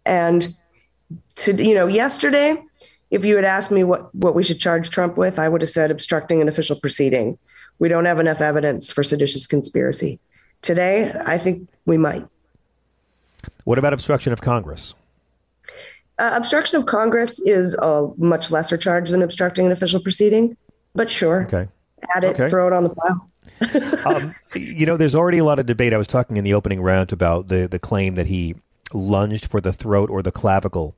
[0.06, 0.48] And
[1.38, 2.62] to you know, yesterday,
[3.10, 5.70] if you had asked me what what we should charge Trump with, I would have
[5.70, 7.38] said obstructing an official proceeding.
[7.80, 10.20] We don't have enough evidence for seditious conspiracy.
[10.62, 12.26] Today, I think we might.
[13.64, 14.94] What about obstruction of Congress?
[16.20, 20.56] Uh, obstruction of Congress is a much lesser charge than obstructing an official proceeding,
[20.94, 21.46] but sure.
[21.46, 21.68] Okay
[22.16, 22.50] add it, okay.
[22.50, 23.28] throw it on the pile.
[24.06, 25.94] um, you know, there's already a lot of debate.
[25.94, 28.56] I was talking in the opening round about the the claim that he
[28.94, 30.96] lunged for the throat or the clavicle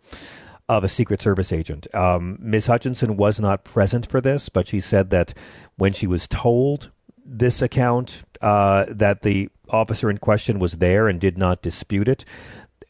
[0.69, 1.93] of a Secret Service agent.
[1.93, 2.67] Um, Ms.
[2.67, 5.33] Hutchinson was not present for this, but she said that
[5.75, 6.89] when she was told
[7.25, 12.25] this account, uh, that the officer in question was there and did not dispute it.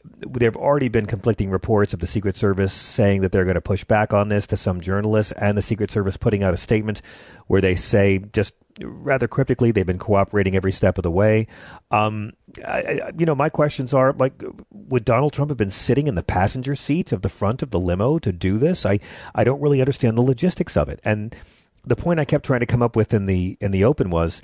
[0.04, 3.60] There have already been conflicting reports of the Secret Service saying that they're going to
[3.60, 7.00] push back on this to some journalists, and the Secret Service putting out a statement
[7.46, 11.46] where they say just rather cryptically they've been cooperating every step of the way.
[11.90, 12.32] Um,
[12.66, 16.22] I, you know, my questions are like, would Donald Trump have been sitting in the
[16.22, 18.84] passenger seat of the front of the limo to do this?
[18.84, 19.00] I
[19.34, 21.34] I don't really understand the logistics of it, and
[21.84, 24.42] the point I kept trying to come up with in the in the open was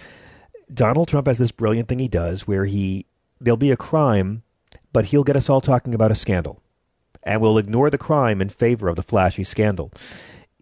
[0.73, 3.07] Donald Trump has this brilliant thing he does where he
[3.41, 4.43] there'll be a crime,
[4.93, 6.63] but he'll get us all talking about a scandal.
[7.23, 9.93] And we'll ignore the crime in favor of the flashy scandal.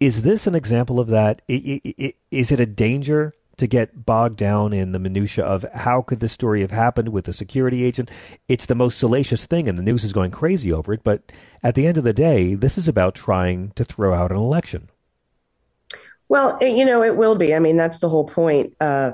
[0.01, 1.43] Is this an example of that?
[1.49, 6.33] Is it a danger to get bogged down in the minutia of how could this
[6.33, 8.11] story have happened with the security agent?
[8.49, 11.03] It's the most salacious thing, and the news is going crazy over it.
[11.03, 14.37] But at the end of the day, this is about trying to throw out an
[14.37, 14.89] election.
[16.29, 17.55] Well, you know, it will be.
[17.55, 18.75] I mean, that's the whole point.
[18.81, 19.13] Uh,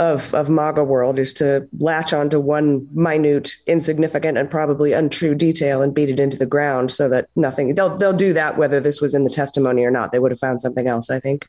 [0.00, 5.82] of of MAGA world is to latch onto one minute, insignificant, and probably untrue detail
[5.82, 7.74] and beat it into the ground so that nothing.
[7.74, 10.10] They'll they'll do that whether this was in the testimony or not.
[10.10, 11.48] They would have found something else, I think.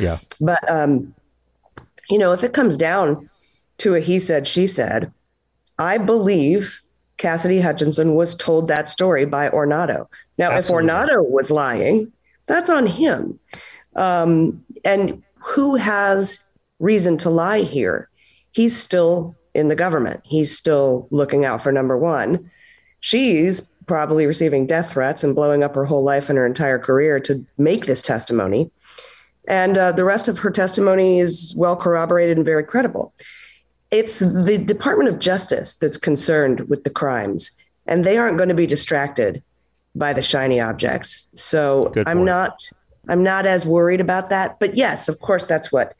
[0.00, 0.18] Yeah.
[0.40, 1.14] But um,
[2.10, 3.30] you know, if it comes down
[3.78, 5.12] to a he said she said,
[5.78, 6.82] I believe
[7.18, 10.08] Cassidy Hutchinson was told that story by Ornato.
[10.38, 10.88] Now, Absolutely.
[10.88, 12.12] if Ornato was lying,
[12.46, 13.38] that's on him.
[13.94, 16.51] Um, and who has
[16.82, 18.10] reason to lie here.
[18.50, 20.20] He's still in the government.
[20.24, 22.50] He's still looking out for number one.
[23.00, 27.18] She's probably receiving death threats and blowing up her whole life and her entire career
[27.20, 28.70] to make this testimony.
[29.48, 33.12] And uh, the rest of her testimony is well corroborated and very credible.
[33.90, 37.50] It's the Department of Justice that's concerned with the crimes,
[37.86, 39.42] and they aren't going to be distracted
[39.94, 41.30] by the shiny objects.
[41.34, 42.62] So I'm not
[43.08, 44.58] I'm not as worried about that.
[44.60, 45.94] But yes, of course, that's what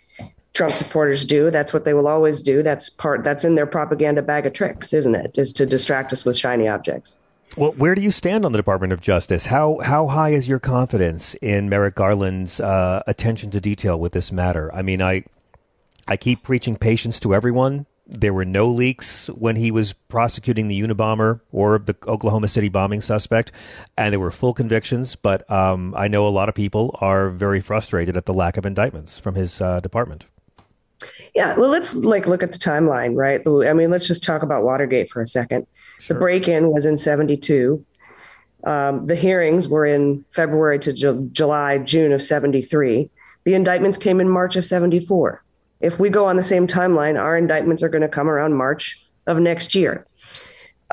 [0.55, 1.51] Trump supporters do.
[1.51, 2.63] That's what they will always do.
[2.63, 5.39] That's part that's in their propaganda bag of tricks, isn't it?
[5.39, 7.19] Is to distract us with shiny objects.
[7.57, 9.47] Well, where do you stand on the Department of Justice?
[9.47, 14.33] How how high is your confidence in Merrick Garland's uh, attention to detail with this
[14.33, 14.75] matter?
[14.75, 15.25] I mean, I
[16.09, 17.87] I keep preaching patience to everyone.
[18.07, 23.01] There were no leaks when he was prosecuting the Unabomber or the Oklahoma City bombing
[23.01, 23.53] suspect,
[23.97, 25.15] and there were full convictions.
[25.17, 28.67] But um, I know a lot of people are very frustrated at the lack of
[28.67, 30.27] indictments from his uh, department.
[31.35, 33.41] Yeah, well, let's like look at the timeline, right?
[33.69, 35.67] I mean, let's just talk about Watergate for a second.
[35.99, 36.15] Sure.
[36.15, 37.85] The break-in was in '72.
[38.65, 43.11] Um, the hearings were in February to Ju- July, June of '73.
[43.45, 45.43] The indictments came in March of '74.
[45.81, 49.05] If we go on the same timeline, our indictments are going to come around March
[49.27, 50.07] of next year.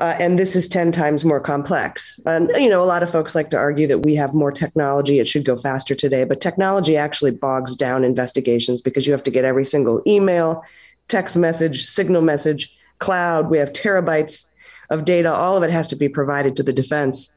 [0.00, 2.18] Uh, and this is 10 times more complex.
[2.24, 5.18] And, you know, a lot of folks like to argue that we have more technology.
[5.18, 6.24] It should go faster today.
[6.24, 10.64] But technology actually bogs down investigations because you have to get every single email,
[11.08, 13.50] text message, signal message, cloud.
[13.50, 14.46] We have terabytes
[14.88, 15.30] of data.
[15.30, 17.36] All of it has to be provided to the defense.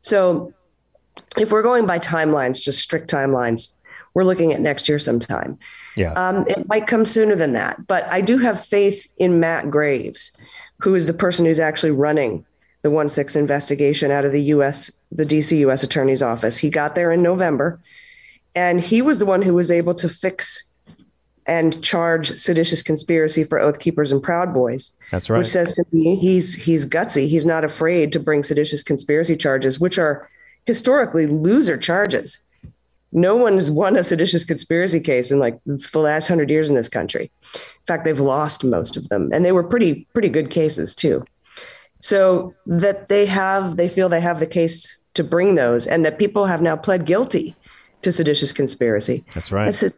[0.00, 0.54] So
[1.38, 3.76] if we're going by timelines, just strict timelines,
[4.14, 5.58] we're looking at next year sometime.
[5.96, 6.12] Yeah.
[6.14, 7.86] Um, it might come sooner than that.
[7.86, 10.34] But I do have faith in Matt Graves
[10.82, 12.44] who is the person who's actually running
[12.82, 16.58] the 1 6 investigation out of the US, the DC US Attorney's Office.
[16.58, 17.80] He got there in November,
[18.54, 20.70] and he was the one who was able to fix
[21.46, 24.92] and charge seditious conspiracy for Oath Keepers and Proud Boys.
[25.10, 25.38] That's right.
[25.38, 27.28] Which says to me he's he's gutsy.
[27.28, 30.28] He's not afraid to bring seditious conspiracy charges, which are
[30.66, 32.44] historically loser charges
[33.12, 36.88] no one's won a seditious conspiracy case in like the last hundred years in this
[36.88, 37.30] country.
[37.44, 41.24] In fact, they've lost most of them, and they were pretty pretty good cases too.
[42.00, 46.18] So that they have, they feel they have the case to bring those, and that
[46.18, 47.54] people have now pled guilty
[48.00, 49.24] to seditious conspiracy.
[49.34, 49.68] That's right.
[49.68, 49.92] It's an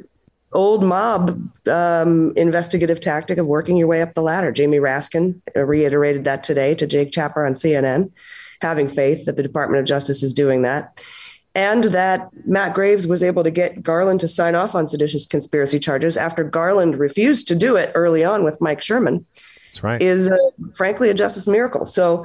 [0.53, 4.53] old mob um, investigative tactic of working your way up the ladder.
[4.53, 8.11] Jamie Raskin reiterated that today to Jake Tapper on CNN,
[8.61, 11.00] having faith that the Department of Justice is doing that
[11.54, 15.78] and that Matt Graves was able to get Garland to sign off on seditious conspiracy
[15.78, 19.24] charges after Garland refused to do it early on with Mike Sherwin.
[19.70, 20.02] That's right.
[20.02, 20.36] Is uh,
[20.74, 21.86] frankly a justice miracle.
[21.86, 22.24] So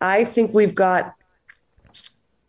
[0.00, 1.14] I think we've got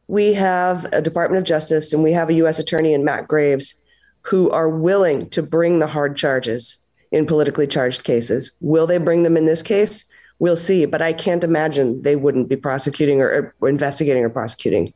[0.07, 2.59] we have a Department of Justice and we have a U.S.
[2.59, 3.81] Attorney in Matt Graves
[4.21, 6.77] who are willing to bring the hard charges
[7.11, 8.51] in politically charged cases.
[8.59, 10.05] Will they bring them in this case?
[10.39, 10.85] We'll see.
[10.85, 14.93] But I can't imagine they wouldn't be prosecuting or, or investigating or prosecuting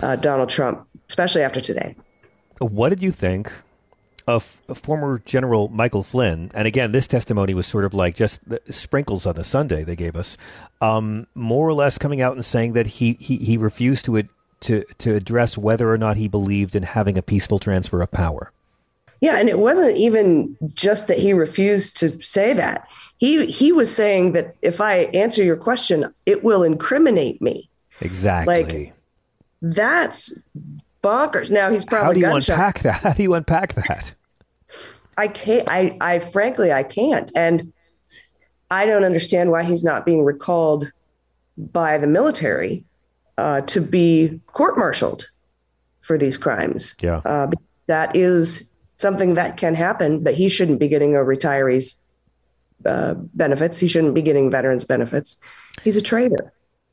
[0.00, 1.94] uh, Donald Trump, especially after today.
[2.58, 3.52] What did you think
[4.28, 6.50] of former General Michael Flynn?
[6.54, 8.40] And again, this testimony was sort of like just
[8.70, 10.36] sprinkles on the sundae they gave us,
[10.80, 14.22] um, more or less coming out and saying that he he, he refused to
[14.60, 18.52] to to address whether or not he believed in having a peaceful transfer of power.
[19.20, 22.88] Yeah, and it wasn't even just that he refused to say that.
[23.18, 27.68] he he was saying that if I answer your question, it will incriminate me.
[28.00, 28.64] Exactly.
[28.64, 28.94] Like
[29.62, 30.36] that's
[31.02, 31.50] bonkers.
[31.50, 32.58] Now he's probably How do you gunshot.
[32.58, 32.94] unpack that?
[33.02, 34.12] How do you unpack that?
[35.16, 35.68] I can't.
[35.70, 37.72] I, I frankly, I can't, and
[38.70, 40.90] I don't understand why he's not being recalled
[41.56, 42.84] by the military
[43.38, 45.26] uh, to be court-martialed
[46.00, 46.94] for these crimes.
[47.00, 47.50] Yeah, uh,
[47.86, 50.24] that is something that can happen.
[50.24, 52.02] But he shouldn't be getting a retiree's
[52.86, 53.78] uh, benefits.
[53.78, 55.38] He shouldn't be getting veterans benefits.
[55.84, 56.52] He's a traitor.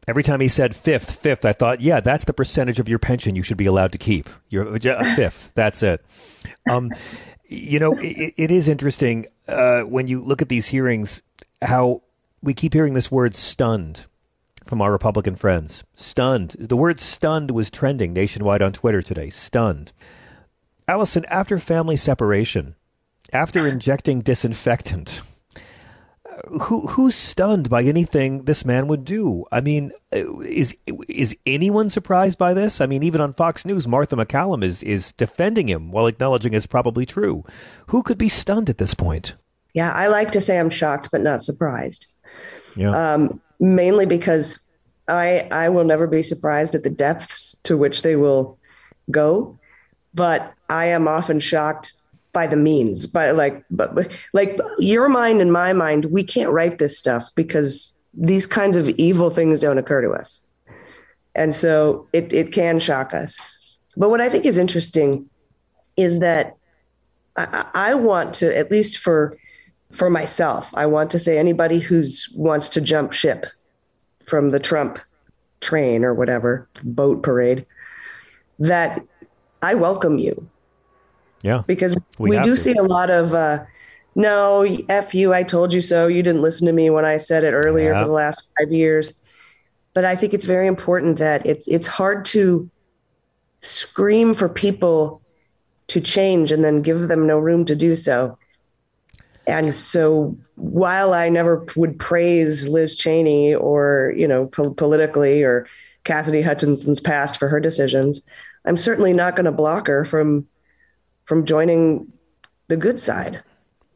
[0.09, 3.35] Every time he said fifth, fifth, I thought, yeah, that's the percentage of your pension
[3.35, 4.27] you should be allowed to keep.
[4.49, 4.79] You're a
[5.15, 5.51] fifth.
[5.53, 6.03] That's it.
[6.67, 6.89] Um,
[7.45, 11.21] you know, it, it is interesting uh, when you look at these hearings
[11.61, 12.01] how
[12.41, 14.07] we keep hearing this word stunned
[14.65, 15.83] from our Republican friends.
[15.93, 16.55] Stunned.
[16.57, 19.29] The word stunned was trending nationwide on Twitter today.
[19.29, 19.91] Stunned.
[20.87, 22.73] Allison, after family separation,
[23.31, 25.21] after injecting disinfectant,
[26.61, 29.45] who who's stunned by anything this man would do?
[29.51, 30.75] I mean, is
[31.07, 32.81] is anyone surprised by this?
[32.81, 36.65] I mean, even on Fox News, Martha MacCallum is is defending him while acknowledging it's
[36.65, 37.43] probably true.
[37.87, 39.35] Who could be stunned at this point?
[39.73, 42.07] Yeah, I like to say I'm shocked but not surprised.
[42.75, 42.91] Yeah.
[42.91, 44.67] Um, mainly because
[45.07, 48.57] I I will never be surprised at the depths to which they will
[49.11, 49.57] go,
[50.13, 51.93] but I am often shocked
[52.31, 56.77] by the means by like but like your mind and my mind we can't write
[56.77, 60.45] this stuff because these kinds of evil things don't occur to us.
[61.35, 63.39] And so it, it can shock us.
[63.97, 65.29] But what i think is interesting
[65.97, 66.55] is that
[67.35, 69.37] I, I want to at least for
[69.91, 73.45] for myself i want to say anybody who's wants to jump ship
[74.23, 74.99] from the trump
[75.59, 77.65] train or whatever boat parade
[78.59, 79.03] that
[79.63, 80.49] i welcome you
[81.43, 81.63] yeah.
[81.67, 82.57] Because We we, do to.
[82.57, 83.63] see a lot of, uh,
[84.15, 86.07] no, F you, I told you so.
[86.07, 88.01] You didn't listen to me when I said it earlier Yeah.
[88.01, 89.19] for the last five years.
[89.93, 92.69] But I think it's very important that it's, it's hard to
[93.61, 95.21] scream for people
[95.87, 98.37] to change and then give them no room to do so.
[99.47, 105.65] And so while I never would praise Liz Cheney or, you know, po- politically or
[106.03, 108.21] Cassidy Hutchinson's past for her decisions,
[108.65, 110.45] I'm certainly not going to block her from
[111.29, 112.11] from joining
[112.69, 113.43] the good side.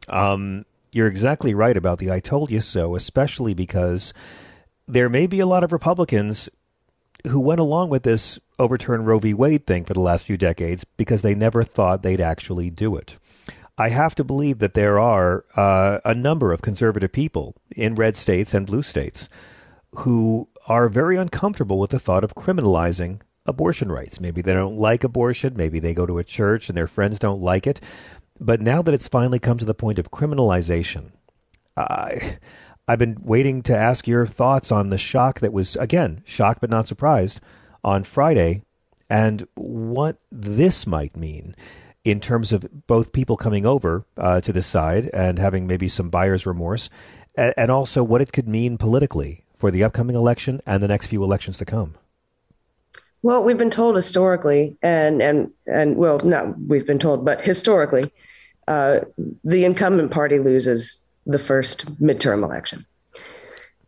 [0.07, 4.13] Um, you're exactly right about the I told you so, especially because
[4.88, 6.47] there may be a lot of Republicans
[7.27, 9.34] who went along with this overturn Roe v.
[9.34, 13.17] Wade thing for the last few decades because they never thought they'd actually do it.
[13.79, 18.15] I have to believe that there are uh, a number of conservative people in red
[18.15, 19.27] states and blue states
[19.95, 24.19] who are very uncomfortable with the thought of criminalizing abortion rights.
[24.19, 25.55] Maybe they don't like abortion.
[25.55, 27.79] Maybe they go to a church and their friends don't like it.
[28.39, 31.11] But now that it's finally come to the point of criminalization,
[31.77, 32.37] I,
[32.87, 36.69] I've been waiting to ask your thoughts on the shock that was, again, shocked but
[36.69, 37.39] not surprised
[37.83, 38.63] on Friday
[39.09, 41.55] and what this might mean
[42.03, 46.09] in terms of both people coming over uh, to this side and having maybe some
[46.09, 46.89] buyer's remorse,
[47.35, 51.07] and, and also what it could mean politically for the upcoming election and the next
[51.07, 51.95] few elections to come.
[53.24, 58.11] Well, we've been told historically, and and and well, not we've been told, but historically,
[58.67, 58.99] uh,
[59.45, 62.86] the incumbent party loses the first midterm election.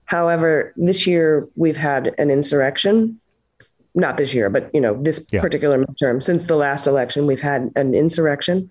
[0.05, 3.19] However, this year we've had an insurrection.
[3.93, 5.41] Not this year, but you know this Yeah.
[5.41, 6.23] particular midterm.
[6.23, 8.69] Since the last election, we've had an insurrection.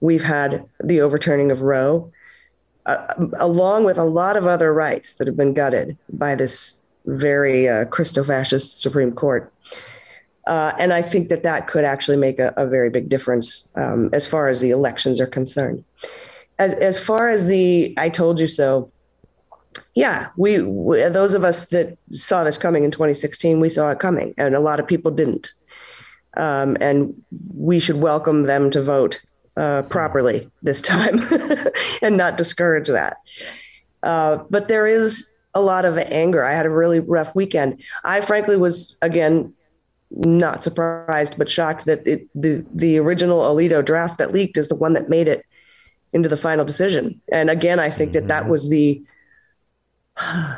[0.00, 2.10] We've had the overturning of Roe,
[2.86, 3.06] uh,
[3.38, 7.84] along with a lot of other rights that have been gutted by this very uh,
[7.86, 9.52] Christo-fascist Supreme Court.
[10.46, 14.10] Uh, and I think that that could actually make a, a very big difference um,
[14.12, 15.84] as far as the elections are concerned.
[16.58, 18.90] As, as far as the I told you so,
[19.94, 24.00] yeah, we, we those of us that saw this coming in 2016, we saw it
[24.00, 25.52] coming, and a lot of people didn't.
[26.36, 27.14] Um, and
[27.54, 29.20] we should welcome them to vote
[29.56, 31.20] uh, properly this time
[32.02, 33.18] and not discourage that.
[34.02, 36.44] Uh, but there is a lot of anger.
[36.44, 37.82] I had a really rough weekend.
[38.04, 39.52] I frankly was again
[40.10, 44.74] not surprised but shocked that it, the the original Alito draft that leaked is the
[44.74, 45.44] one that made it
[46.12, 47.20] into the final decision.
[47.30, 48.50] And again, I think that that mm-hmm.
[48.50, 49.02] was the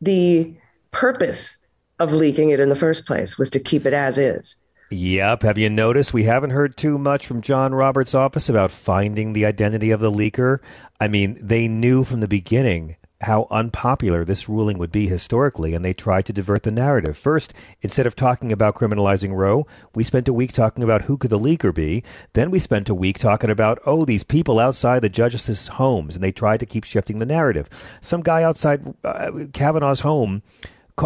[0.00, 0.54] the
[0.90, 1.56] purpose
[1.98, 4.60] of leaking it in the first place was to keep it as is.
[4.90, 5.42] Yep.
[5.42, 9.46] Have you noticed we haven't heard too much from John Roberts' office about finding the
[9.46, 10.58] identity of the leaker?
[11.00, 15.84] I mean, they knew from the beginning how unpopular this ruling would be historically, and
[15.84, 17.16] they tried to divert the narrative.
[17.16, 17.52] First,
[17.82, 21.38] instead of talking about criminalizing Roe, we spent a week talking about who could the
[21.38, 22.02] leaker be.
[22.32, 26.22] Then we spent a week talking about, oh, these people outside the judges' homes, and
[26.22, 27.68] they tried to keep shifting the narrative.
[28.00, 30.42] Some guy outside uh, Kavanaugh's home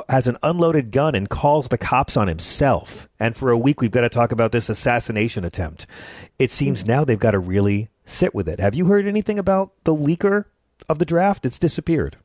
[0.09, 3.09] has an unloaded gun and calls the cops on himself.
[3.19, 5.87] And for a week, we've got to talk about this assassination attempt.
[6.39, 8.61] It seems now they've got to really sit with it.
[8.61, 10.45] Have you heard anything about the leaker
[10.89, 11.47] of the draft?
[11.47, 12.17] It's disappeared.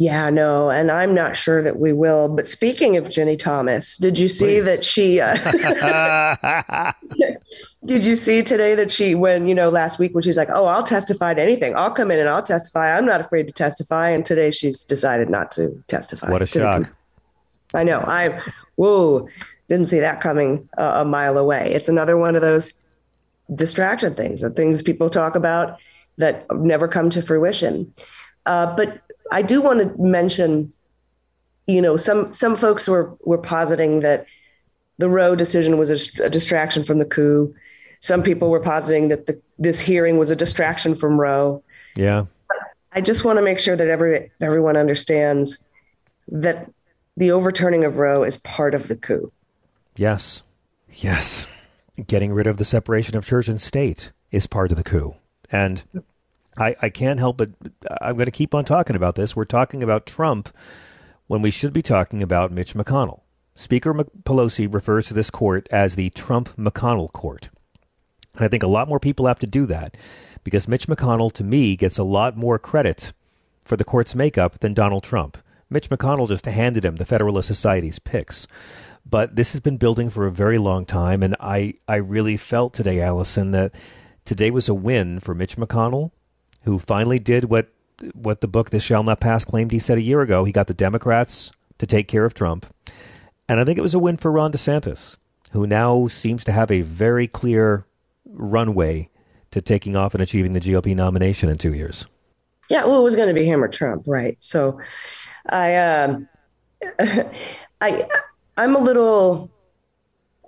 [0.00, 2.34] Yeah, no, and I'm not sure that we will.
[2.34, 4.64] But speaking of Ginni Thomas, did you see Please.
[4.64, 5.20] that she?
[5.20, 6.92] Uh,
[7.84, 10.64] did you see today that she, when you know, last week when she's like, "Oh,
[10.64, 11.76] I'll testify to anything.
[11.76, 12.96] I'll come in and I'll testify.
[12.96, 16.30] I'm not afraid to testify." And today she's decided not to testify.
[16.30, 16.90] What a shock!
[17.72, 18.00] The, I know.
[18.06, 18.40] I
[18.76, 19.28] whoa,
[19.68, 21.70] didn't see that coming a mile away.
[21.74, 22.72] It's another one of those
[23.54, 25.78] distraction things, the things people talk about
[26.18, 27.92] that never come to fruition.
[28.46, 29.00] Uh, but
[29.32, 30.72] I do want to mention,
[31.66, 34.26] you know, some some folks were were positing that
[34.98, 37.54] the Roe decision was a, a distraction from the coup.
[38.00, 41.62] Some people were positing that the, this hearing was a distraction from Roe.
[41.96, 42.26] Yeah.
[42.92, 45.66] I just want to make sure that every everyone understands
[46.28, 46.70] that
[47.16, 49.32] the overturning of Roe is part of the coup.
[49.96, 50.42] Yes.
[50.92, 51.46] Yes.
[52.06, 55.14] Getting rid of the separation of church and state is part of the coup.
[55.52, 55.82] And
[56.56, 57.50] I, I can't help but
[58.00, 59.34] I'm going to keep on talking about this.
[59.34, 60.54] We're talking about Trump
[61.26, 63.20] when we should be talking about Mitch McConnell.
[63.54, 67.50] Speaker Pelosi refers to this court as the Trump McConnell court.
[68.34, 69.96] And I think a lot more people have to do that
[70.44, 73.12] because Mitch McConnell, to me, gets a lot more credit
[73.64, 75.36] for the court's makeup than Donald Trump.
[75.68, 78.46] Mitch McConnell just handed him the Federalist Society's picks.
[79.08, 82.74] But this has been building for a very long time, and I, I really felt
[82.74, 83.74] today, Allison, that
[84.30, 86.12] today was a win for Mitch McConnell
[86.62, 87.66] who finally did what
[88.14, 90.44] what the book "This Shall Not Pass" claimed he said a year ago.
[90.44, 92.72] He got the Democrats to take care of Trump,
[93.48, 95.16] and I think it was a win for Ron DeSantis,
[95.50, 97.84] who now seems to have a very clear
[98.24, 99.10] runway
[99.50, 102.06] to taking off and achieving the GOP nomination in two years.
[102.68, 104.40] Yeah, well, it was going to be him or Trump, right?
[104.40, 104.78] So,
[105.48, 106.28] I, um,
[107.80, 108.06] I,
[108.56, 109.50] I'm a little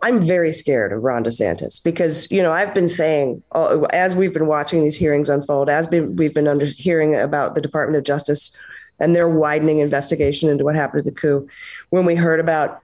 [0.03, 4.35] I'm very scared of Ron DeSantis because you know I've been saying uh, as we've
[4.35, 8.05] been watching these hearings unfold, as been, we've been under, hearing about the Department of
[8.05, 8.57] Justice
[8.99, 11.49] and their widening investigation into what happened to the coup.
[11.91, 12.81] When we heard about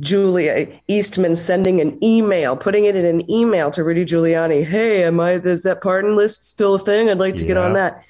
[0.00, 5.20] Julia Eastman sending an email, putting it in an email to Rudy Giuliani, "Hey, am
[5.20, 7.08] I is that pardon list still a thing?
[7.08, 7.48] I'd like to yeah.
[7.48, 8.02] get on that."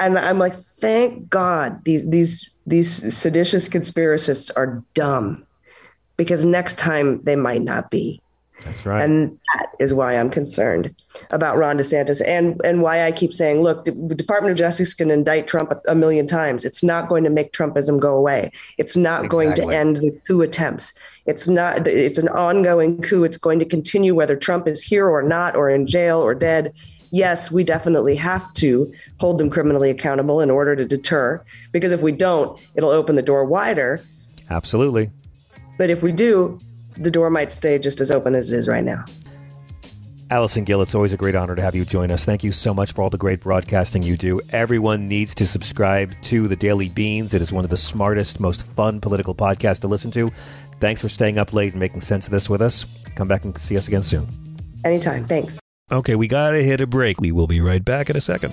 [0.00, 5.45] And I'm like, "Thank God these these these seditious conspiracists are dumb."
[6.16, 8.20] Because next time they might not be.
[8.64, 9.02] That's right.
[9.02, 10.94] And that is why I'm concerned
[11.30, 15.10] about Ron DeSantis and, and why I keep saying, look, the Department of Justice can
[15.10, 16.64] indict Trump a, a million times.
[16.64, 18.50] It's not going to make Trumpism go away.
[18.78, 19.28] It's not exactly.
[19.28, 20.98] going to end the coup attempts.
[21.26, 23.24] It's not, it's an ongoing coup.
[23.24, 26.72] It's going to continue whether Trump is here or not, or in jail or dead.
[27.12, 32.00] Yes, we definitely have to hold them criminally accountable in order to deter, because if
[32.00, 34.02] we don't, it'll open the door wider.
[34.48, 35.10] Absolutely.
[35.76, 36.58] But if we do,
[36.96, 39.04] the door might stay just as open as it is right now.
[40.28, 42.24] Allison Gill, it's always a great honor to have you join us.
[42.24, 44.40] Thank you so much for all the great broadcasting you do.
[44.50, 47.32] Everyone needs to subscribe to the Daily Beans.
[47.32, 50.30] It is one of the smartest, most fun political podcasts to listen to.
[50.80, 53.04] Thanks for staying up late and making sense of this with us.
[53.14, 54.26] Come back and see us again soon.
[54.84, 55.26] Anytime.
[55.26, 55.60] Thanks.
[55.92, 57.20] Okay, we got to hit a break.
[57.20, 58.52] We will be right back in a second.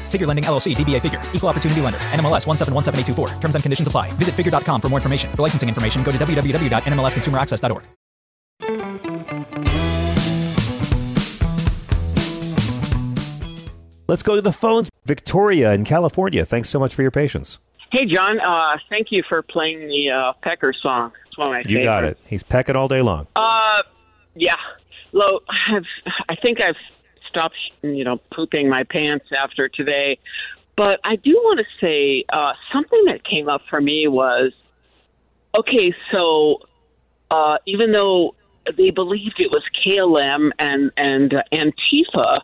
[0.11, 3.39] Figure Lending LLC, DBA Figure, Equal Opportunity Lender, NMLS 1717824.
[3.39, 4.11] Terms and conditions apply.
[4.13, 5.31] Visit figure.com for more information.
[5.31, 7.83] For licensing information, go to www.nmlsconsumeraccess.org.
[14.07, 14.89] Let's go to the phones.
[15.05, 16.45] Victoria in California.
[16.45, 17.59] Thanks so much for your patience.
[17.91, 18.39] Hey, John.
[18.41, 21.11] Uh, thank you for playing the uh, Pecker song.
[21.27, 21.85] It's one of my You favorites.
[21.85, 22.17] got it.
[22.25, 23.27] He's pecking all day long.
[23.35, 23.83] Uh,
[24.35, 24.55] yeah.
[25.13, 25.39] Lo,
[25.73, 25.85] I've,
[26.27, 26.75] I think I've
[27.31, 30.19] stopped, you know, pooping my pants after today.
[30.77, 34.51] But I do want to say uh, something that came up for me was
[35.57, 36.59] okay, so
[37.29, 38.35] uh, even though
[38.77, 42.41] they believed it was KLM and, and uh, Antifa,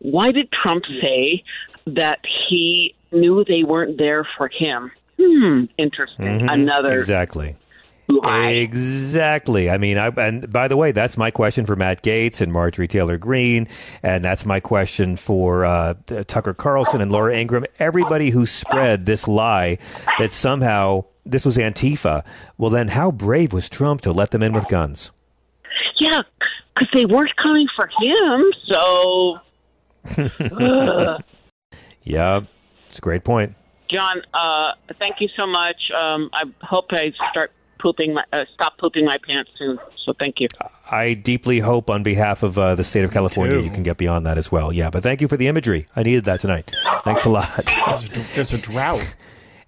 [0.00, 1.42] why did Trump say
[1.86, 2.18] that
[2.48, 4.90] he knew they weren't there for him?
[5.18, 6.40] Hmm, interesting.
[6.40, 6.52] Mhm.
[6.52, 7.56] Another Exactly.
[8.08, 9.68] Exactly.
[9.70, 12.88] I mean, I, and by the way, that's my question for Matt Gaetz and Marjorie
[12.88, 13.68] Taylor Greene,
[14.02, 15.94] and that's my question for uh,
[16.26, 17.66] Tucker Carlson and Laura Ingraham.
[17.78, 19.78] Everybody who spread this lie
[20.18, 22.24] that somehow this was Antifa.
[22.58, 25.10] Well, then, how brave was Trump to let them in with guns?
[25.98, 26.22] Yeah,
[26.74, 28.44] because they weren't coming for him.
[28.68, 29.38] So,
[32.04, 32.42] Yeah,
[32.86, 33.54] it's a great point.
[33.90, 35.76] John, uh, thank you so much.
[35.96, 37.50] Um, I hope I start
[37.86, 39.78] pooping my uh, stop pooping my pants soon.
[40.04, 40.48] So, thank you.
[40.90, 44.26] I deeply hope, on behalf of uh, the state of California, you can get beyond
[44.26, 44.72] that as well.
[44.72, 45.86] Yeah, but thank you for the imagery.
[45.94, 46.72] I needed that tonight.
[47.04, 47.48] Thanks a lot.
[48.34, 49.06] There's a drought.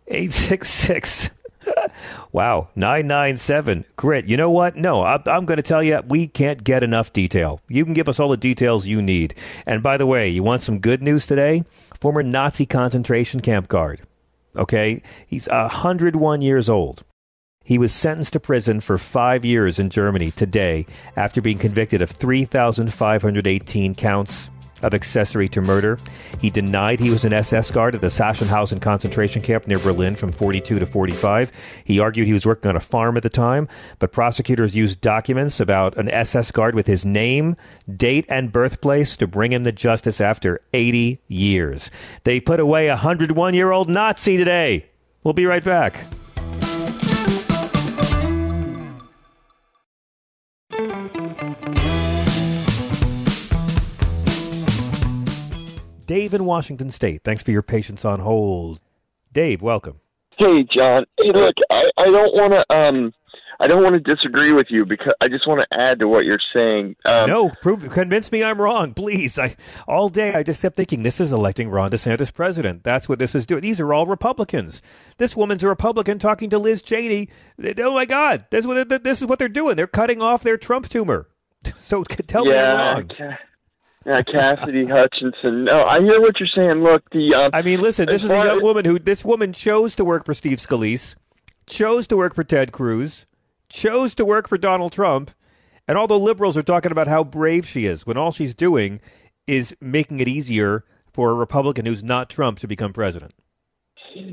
[0.09, 1.31] 866.
[2.33, 2.69] wow.
[2.75, 3.85] 997.
[3.95, 4.27] Grit.
[4.27, 4.75] You know what?
[4.75, 7.61] No, I, I'm going to tell you, we can't get enough detail.
[7.69, 9.35] You can give us all the details you need.
[9.65, 11.63] And by the way, you want some good news today?
[12.01, 14.01] Former Nazi concentration camp guard.
[14.57, 15.03] Okay?
[15.27, 17.05] He's 101 years old.
[17.69, 22.11] He was sentenced to prison for five years in Germany today after being convicted of
[22.11, 24.49] 3,518 counts
[24.81, 25.99] of accessory to murder.
[26.41, 30.33] He denied he was an SS guard at the Sachsenhausen concentration camp near Berlin from
[30.33, 31.83] 42 to 45.
[31.85, 35.61] He argued he was working on a farm at the time, but prosecutors used documents
[35.61, 37.55] about an SS guard with his name,
[37.95, 41.91] date, and birthplace to bring him to justice after 80 years.
[42.25, 44.87] They put away a 101 year old Nazi today.
[45.23, 46.03] We'll be right back.
[56.09, 57.23] Dave in Washington State.
[57.23, 58.81] Thanks for your patience on hold.
[59.31, 60.01] Dave, welcome.
[60.39, 61.05] Hey, John.
[61.19, 63.13] Hey, look, I, I don't want to um,
[63.61, 66.25] I don't want to disagree with you because I just want to add to what
[66.25, 66.97] you're saying.
[67.05, 69.39] Um, no, prove convince me I'm wrong, please.
[69.39, 69.55] I
[69.87, 72.85] all day I just kept thinking this is electing Ron DeSantis president.
[72.85, 73.61] That's what this is doing.
[73.61, 74.81] These are all Republicans.
[75.19, 77.29] This woman's a Republican talking to Liz Cheney.
[77.79, 79.77] Oh my God, this is what this is what they're doing.
[79.77, 81.29] They're cutting off their Trump tumor.
[81.75, 83.11] So tell me I'm yeah, wrong.
[84.09, 85.65] Yeah, Cassidy Hutchinson.
[85.65, 86.83] No, I hear what you're saying.
[86.83, 89.95] Look, the um, I mean, listen, this is a young woman who this woman chose
[89.97, 91.15] to work for Steve Scalise,
[91.67, 93.27] chose to work for Ted Cruz,
[93.69, 95.33] chose to work for Donald Trump,
[95.87, 99.01] and all the liberals are talking about how brave she is when all she's doing
[99.47, 103.35] is making it easier for a Republican who's not Trump to become president.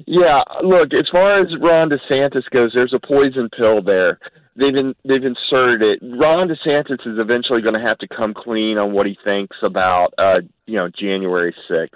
[0.07, 4.19] Yeah, look, as far as Ron DeSantis goes, there's a poison pill there.
[4.57, 5.99] They've in, they've inserted it.
[6.01, 10.13] Ron DeSantis is eventually going to have to come clean on what he thinks about
[10.17, 11.89] uh, you know, January 6th.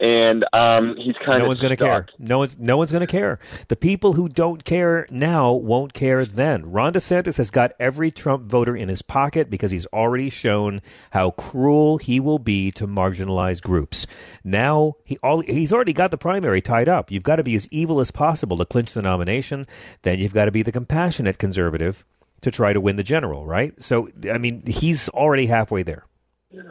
[0.00, 2.06] And um he's kind no of no one's going to care.
[2.18, 3.38] No one's no one's going to care.
[3.68, 6.70] The people who don't care now won't care then.
[6.70, 10.80] Ron DeSantis has got every Trump voter in his pocket because he's already shown
[11.10, 14.06] how cruel he will be to marginalized groups.
[14.44, 17.10] Now he all he's already got the primary tied up.
[17.10, 19.66] You've got to be as evil as possible to clinch the nomination.
[20.02, 22.04] Then you've got to be the compassionate conservative
[22.42, 23.80] to try to win the general, right?
[23.82, 26.04] So I mean, he's already halfway there.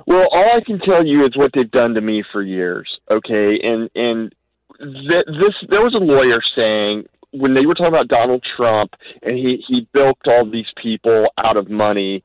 [0.07, 2.87] Well, all I can tell you is what they've done to me for years.
[3.11, 4.33] Okay, and and
[4.79, 9.37] th- this there was a lawyer saying when they were talking about Donald Trump and
[9.37, 12.23] he he bilked all these people out of money,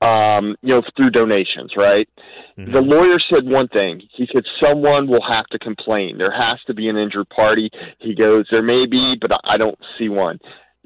[0.00, 2.08] um, you know, through donations, right?
[2.72, 4.00] The lawyer said one thing.
[4.12, 6.18] He said someone will have to complain.
[6.18, 7.68] There has to be an injured party.
[7.98, 10.38] He goes, there may be, but I- I don't see one.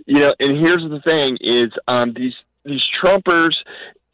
[0.06, 3.54] You know, and here's the thing: is um, these these Trumpers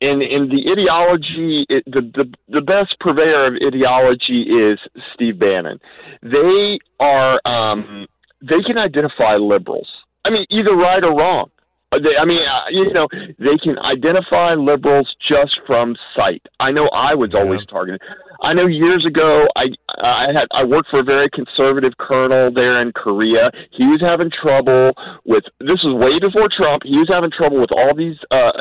[0.01, 4.79] and and the ideology it, the, the the best purveyor of ideology is
[5.15, 5.79] Steve Bannon.
[6.23, 8.07] They are um
[8.41, 9.89] they can identify liberals.
[10.25, 11.51] I mean either right or wrong.
[11.93, 13.07] Uh, They, I mean, uh, you know,
[13.39, 16.43] they can identify liberals just from sight.
[16.59, 18.01] I know I was always targeted.
[18.43, 19.67] I know years ago, I
[20.03, 23.51] I had I worked for a very conservative colonel there in Korea.
[23.71, 24.93] He was having trouble
[25.25, 26.83] with this was way before Trump.
[26.85, 28.53] He was having trouble with all these uh,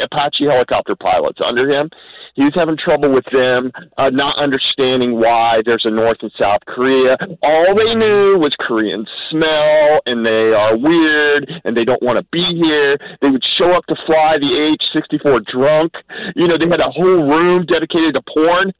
[0.00, 1.90] Apache helicopter pilots under him.
[2.34, 6.64] He was having trouble with them uh, not understanding why there's a North and South
[6.66, 7.18] Korea.
[7.42, 12.26] All they knew was Koreans smell and they are weird and they don't want to
[12.32, 12.96] be here.
[13.20, 14.48] They would show up to fly the
[14.80, 15.92] H-64 drunk.
[16.34, 18.72] You know, they had a whole room dedicated to porn.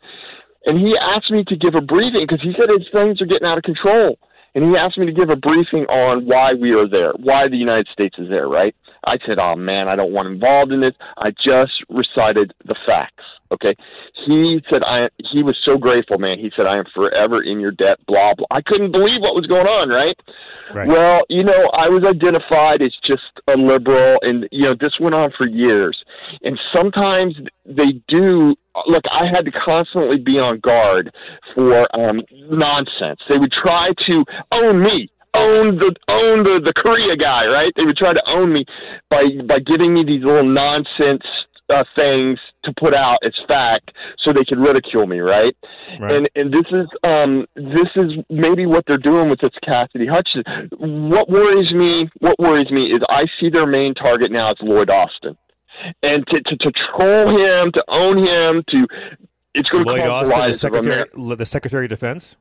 [0.64, 3.46] and he asked me to give a briefing because he said his things are getting
[3.46, 4.16] out of control.
[4.54, 7.56] And he asked me to give a briefing on why we are there, why the
[7.56, 8.74] United States is there, right?
[9.04, 10.94] I said, "Oh man, I don't want involved in this.
[11.18, 13.74] I just recited the facts." Okay.
[14.26, 16.38] He said, "I." He was so grateful, man.
[16.38, 18.46] He said, "I am forever in your debt." Blah blah.
[18.50, 20.16] I couldn't believe what was going on, right?
[20.74, 20.88] Right.
[20.88, 25.14] Well, you know, I was identified as just a liberal, and you know, this went
[25.14, 26.02] on for years.
[26.42, 27.36] And sometimes
[27.66, 28.54] they do.
[28.86, 31.12] Look, I had to constantly be on guard
[31.54, 33.20] for um, nonsense.
[33.28, 37.72] They would try to own me own the own the the Korea guy, right?
[37.76, 38.64] They would try to own me
[39.10, 41.24] by by giving me these little nonsense
[41.72, 45.56] uh, things to put out as fact, so they could ridicule me, right?
[46.00, 46.14] Right.
[46.14, 50.68] And and this is um this is maybe what they're doing with this Cassidy Hutchinson.
[50.78, 54.90] What worries me, what worries me is I see their main target now is Lloyd
[54.90, 55.36] Austin,
[56.02, 58.86] and to to, to troll him, to own him, to
[59.54, 62.36] it's going to Lloyd Austin, the the lives of secretary, the Secretary of Defense.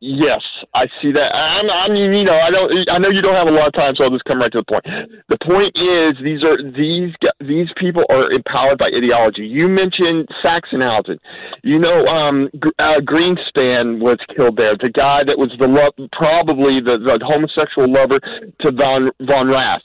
[0.00, 0.42] Yes,
[0.74, 1.34] I see that.
[1.34, 2.70] I'm, I mean, you know, I don't.
[2.88, 4.62] I know you don't have a lot of time, so I'll just come right to
[4.62, 4.84] the point.
[5.28, 9.42] The point is, these are these these people are empowered by ideology.
[9.42, 11.18] You mentioned Sachsenhausen.
[11.64, 14.76] You know, um, uh, Grynszpan was killed there.
[14.78, 19.82] The guy that was the lo- probably the, the homosexual lover to von von Rath.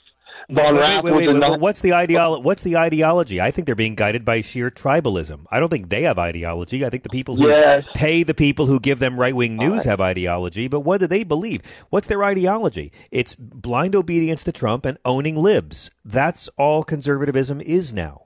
[0.50, 3.40] Von Wait, wait, was wait, wait, What's the ideolo- What's the ideology?
[3.40, 5.44] I think they're being guided by sheer tribalism.
[5.50, 6.84] I don't think they have ideology.
[6.84, 7.84] I think the people who Yes.
[7.94, 10.68] pay the people who give them right wing news have ideology.
[10.68, 11.62] But what do they believe?
[11.90, 12.92] What's their ideology?
[13.10, 15.90] It's blind obedience to Trump and owning libs.
[16.04, 18.23] That's all conservatism is now.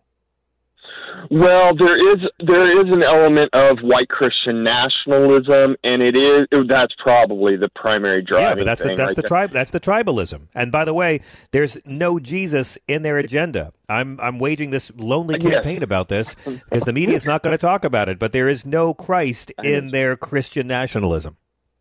[1.30, 6.94] Well, there is there is an element of white Christian nationalism, and it is that's
[7.02, 8.46] probably the primary driving.
[8.46, 10.48] Yeah, but that's the that's right the tribe that's the tribalism.
[10.54, 11.20] And by the way,
[11.52, 13.72] there's no Jesus in their agenda.
[13.88, 15.54] I'm I'm waging this lonely Yes.
[15.54, 18.18] campaign about this because the media is not going to talk about it.
[18.18, 21.36] But there is no Christ in their Christian nationalism.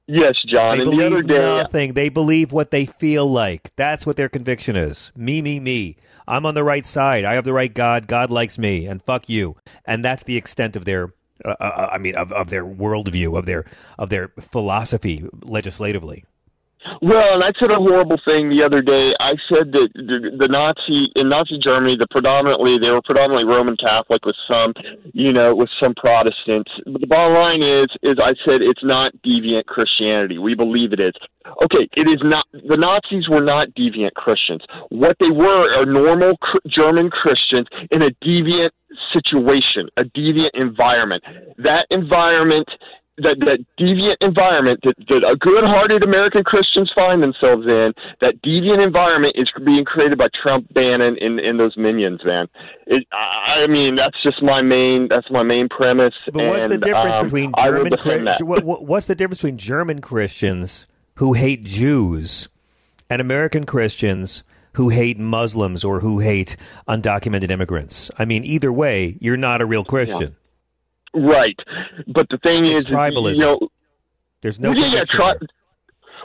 [0.08, 0.78] Yes, John.
[0.78, 1.94] They and the other believe day, nothing.
[1.94, 3.76] They believe what they feel like.
[3.76, 5.12] That's what their conviction is.
[5.16, 5.98] Me, me, me.
[6.28, 7.26] I'm on the right side.
[7.26, 8.08] I have the right God.
[8.08, 9.58] God likes me, and fuck you.
[9.86, 11.14] And that's the extent of their.
[11.44, 13.66] Uh, uh, I mean, of, of their worldview, of their
[14.00, 16.24] of their philosophy, legislatively.
[17.02, 19.14] Well, and I said a horrible thing the other day.
[19.20, 23.78] I said that the, the Nazi in Nazi Germany, the predominantly they were predominantly Roman
[23.78, 24.74] Catholic with some,
[25.14, 26.72] you know, with some Protestants.
[26.86, 30.38] But the bottom line is, is I said it's not deviant Christianity.
[30.38, 31.14] We believe it is.
[31.64, 32.46] Okay, it is not.
[32.52, 34.62] The Nazis were not deviant Christians.
[34.90, 36.36] What they were are normal
[36.68, 38.72] German Christians in a deviant
[39.14, 41.24] situation, a deviant environment.
[41.58, 42.68] That environment
[43.18, 48.84] that that deviant environment that, that a good-hearted American Christians find themselves in, that deviant
[48.86, 52.48] environment is being created by Trump, Bannon, and, and those minions, man.
[52.86, 56.14] It, I mean, that's just my main that's my main premise.
[56.32, 58.40] But what's the difference um, between German defend that.
[58.40, 62.48] Chri- what, what- what's the difference between German Christians who hate Jews
[63.10, 64.44] and American Christians
[64.74, 66.56] who hate Muslims or who hate
[66.88, 68.12] undocumented immigrants?
[68.20, 70.36] I mean, either way, you're not a real Christian.
[71.18, 71.60] Right,
[72.08, 73.36] but the thing It's is, tribalism.
[73.36, 73.60] You know,
[74.42, 75.36] There's no yeah, yeah, tri-.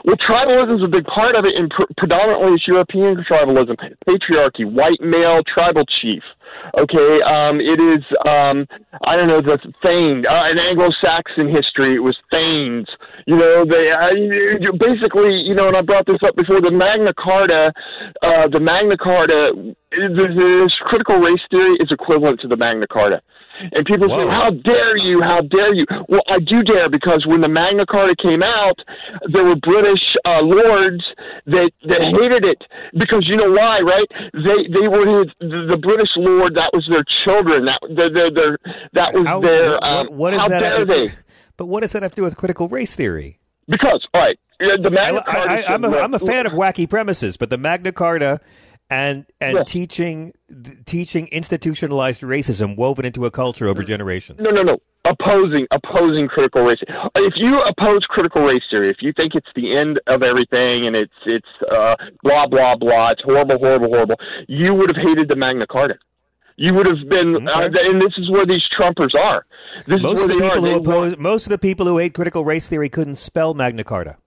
[0.05, 4.69] Well, tribalism is a big part of it, and pr- predominantly it's European tribalism, patriarchy,
[4.69, 6.23] white male tribal chief.
[6.77, 8.67] Okay, um, it is um,
[9.05, 10.25] I don't know the Thanes.
[10.29, 12.87] Uh, in Anglo-Saxon history, it was Thanes.
[13.27, 16.61] You know, they uh, basically, you know, and I brought this up before.
[16.61, 17.71] The Magna Carta,
[18.21, 19.53] uh, the Magna Carta,
[19.91, 23.21] this critical race theory is equivalent to the Magna Carta.
[23.71, 25.21] And people say, "How dare you?
[25.21, 28.77] How dare you?" Well, I do dare because when the Magna Carta came out,
[29.31, 31.03] there were British uh, lords
[31.45, 32.63] that that hated it
[32.97, 34.07] because you know why, right?
[34.33, 36.55] They they were the, the British lord.
[36.55, 37.65] That was their children.
[37.65, 38.57] That their their, their
[38.93, 39.71] that was How- their.
[39.71, 41.07] what- um, what- what does how that dare to they?
[41.55, 43.37] But what does that have to do with critical race theory?
[43.67, 45.69] Because all right, the Magna Carta.
[45.69, 48.41] I, I'm, a, said, I'm a fan of wacky premises, but the Magna Carta
[48.89, 49.63] and and Yeah.
[49.63, 50.33] teaching
[50.85, 54.41] teaching institutionalized racism woven into a culture over generations.
[54.41, 54.77] No, no, no.
[55.05, 56.79] Opposing, opposing critical race.
[57.15, 60.95] If you oppose critical race theory, if you think it's the end of everything and
[60.95, 64.15] it's it's uh, blah blah blah, it's horrible, horrible, horrible,
[64.47, 65.95] you would have hated the Magna Carta.
[66.55, 69.43] You would have been, uh, and this is where these Trumpers are.
[69.87, 70.71] This Most is of where the people are.
[70.71, 74.17] who oppose most of the people who hate critical race theory couldn't spell Magna Carta.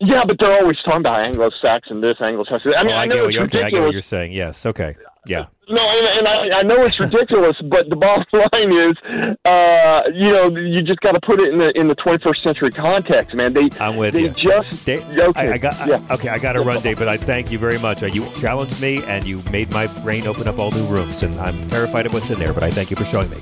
[0.00, 2.72] Yeah, but they're always talking about Anglo-Saxon this, Anglo-Saxon.
[2.74, 4.32] I mean, oh, I, I, know what it's you're, okay, I get what you're saying.
[4.32, 4.94] Yes, okay,
[5.26, 5.46] yeah.
[5.68, 8.96] No, and, and I, I know it's ridiculous, but the bottom line is,
[9.44, 12.70] uh, you know, you just got to put it in the in the 21st century
[12.70, 13.52] context, man.
[13.52, 14.30] They I'm with they you.
[14.30, 15.02] just okay,
[15.34, 16.00] I, I got I- yeah.
[16.12, 16.28] okay.
[16.28, 18.02] I got to run, Dave, but I thank you very much.
[18.02, 21.38] Uh, you challenged me, and you made my brain open up all new rooms, and
[21.40, 22.52] I'm terrified of what's in there.
[22.52, 23.38] But I thank you for showing me.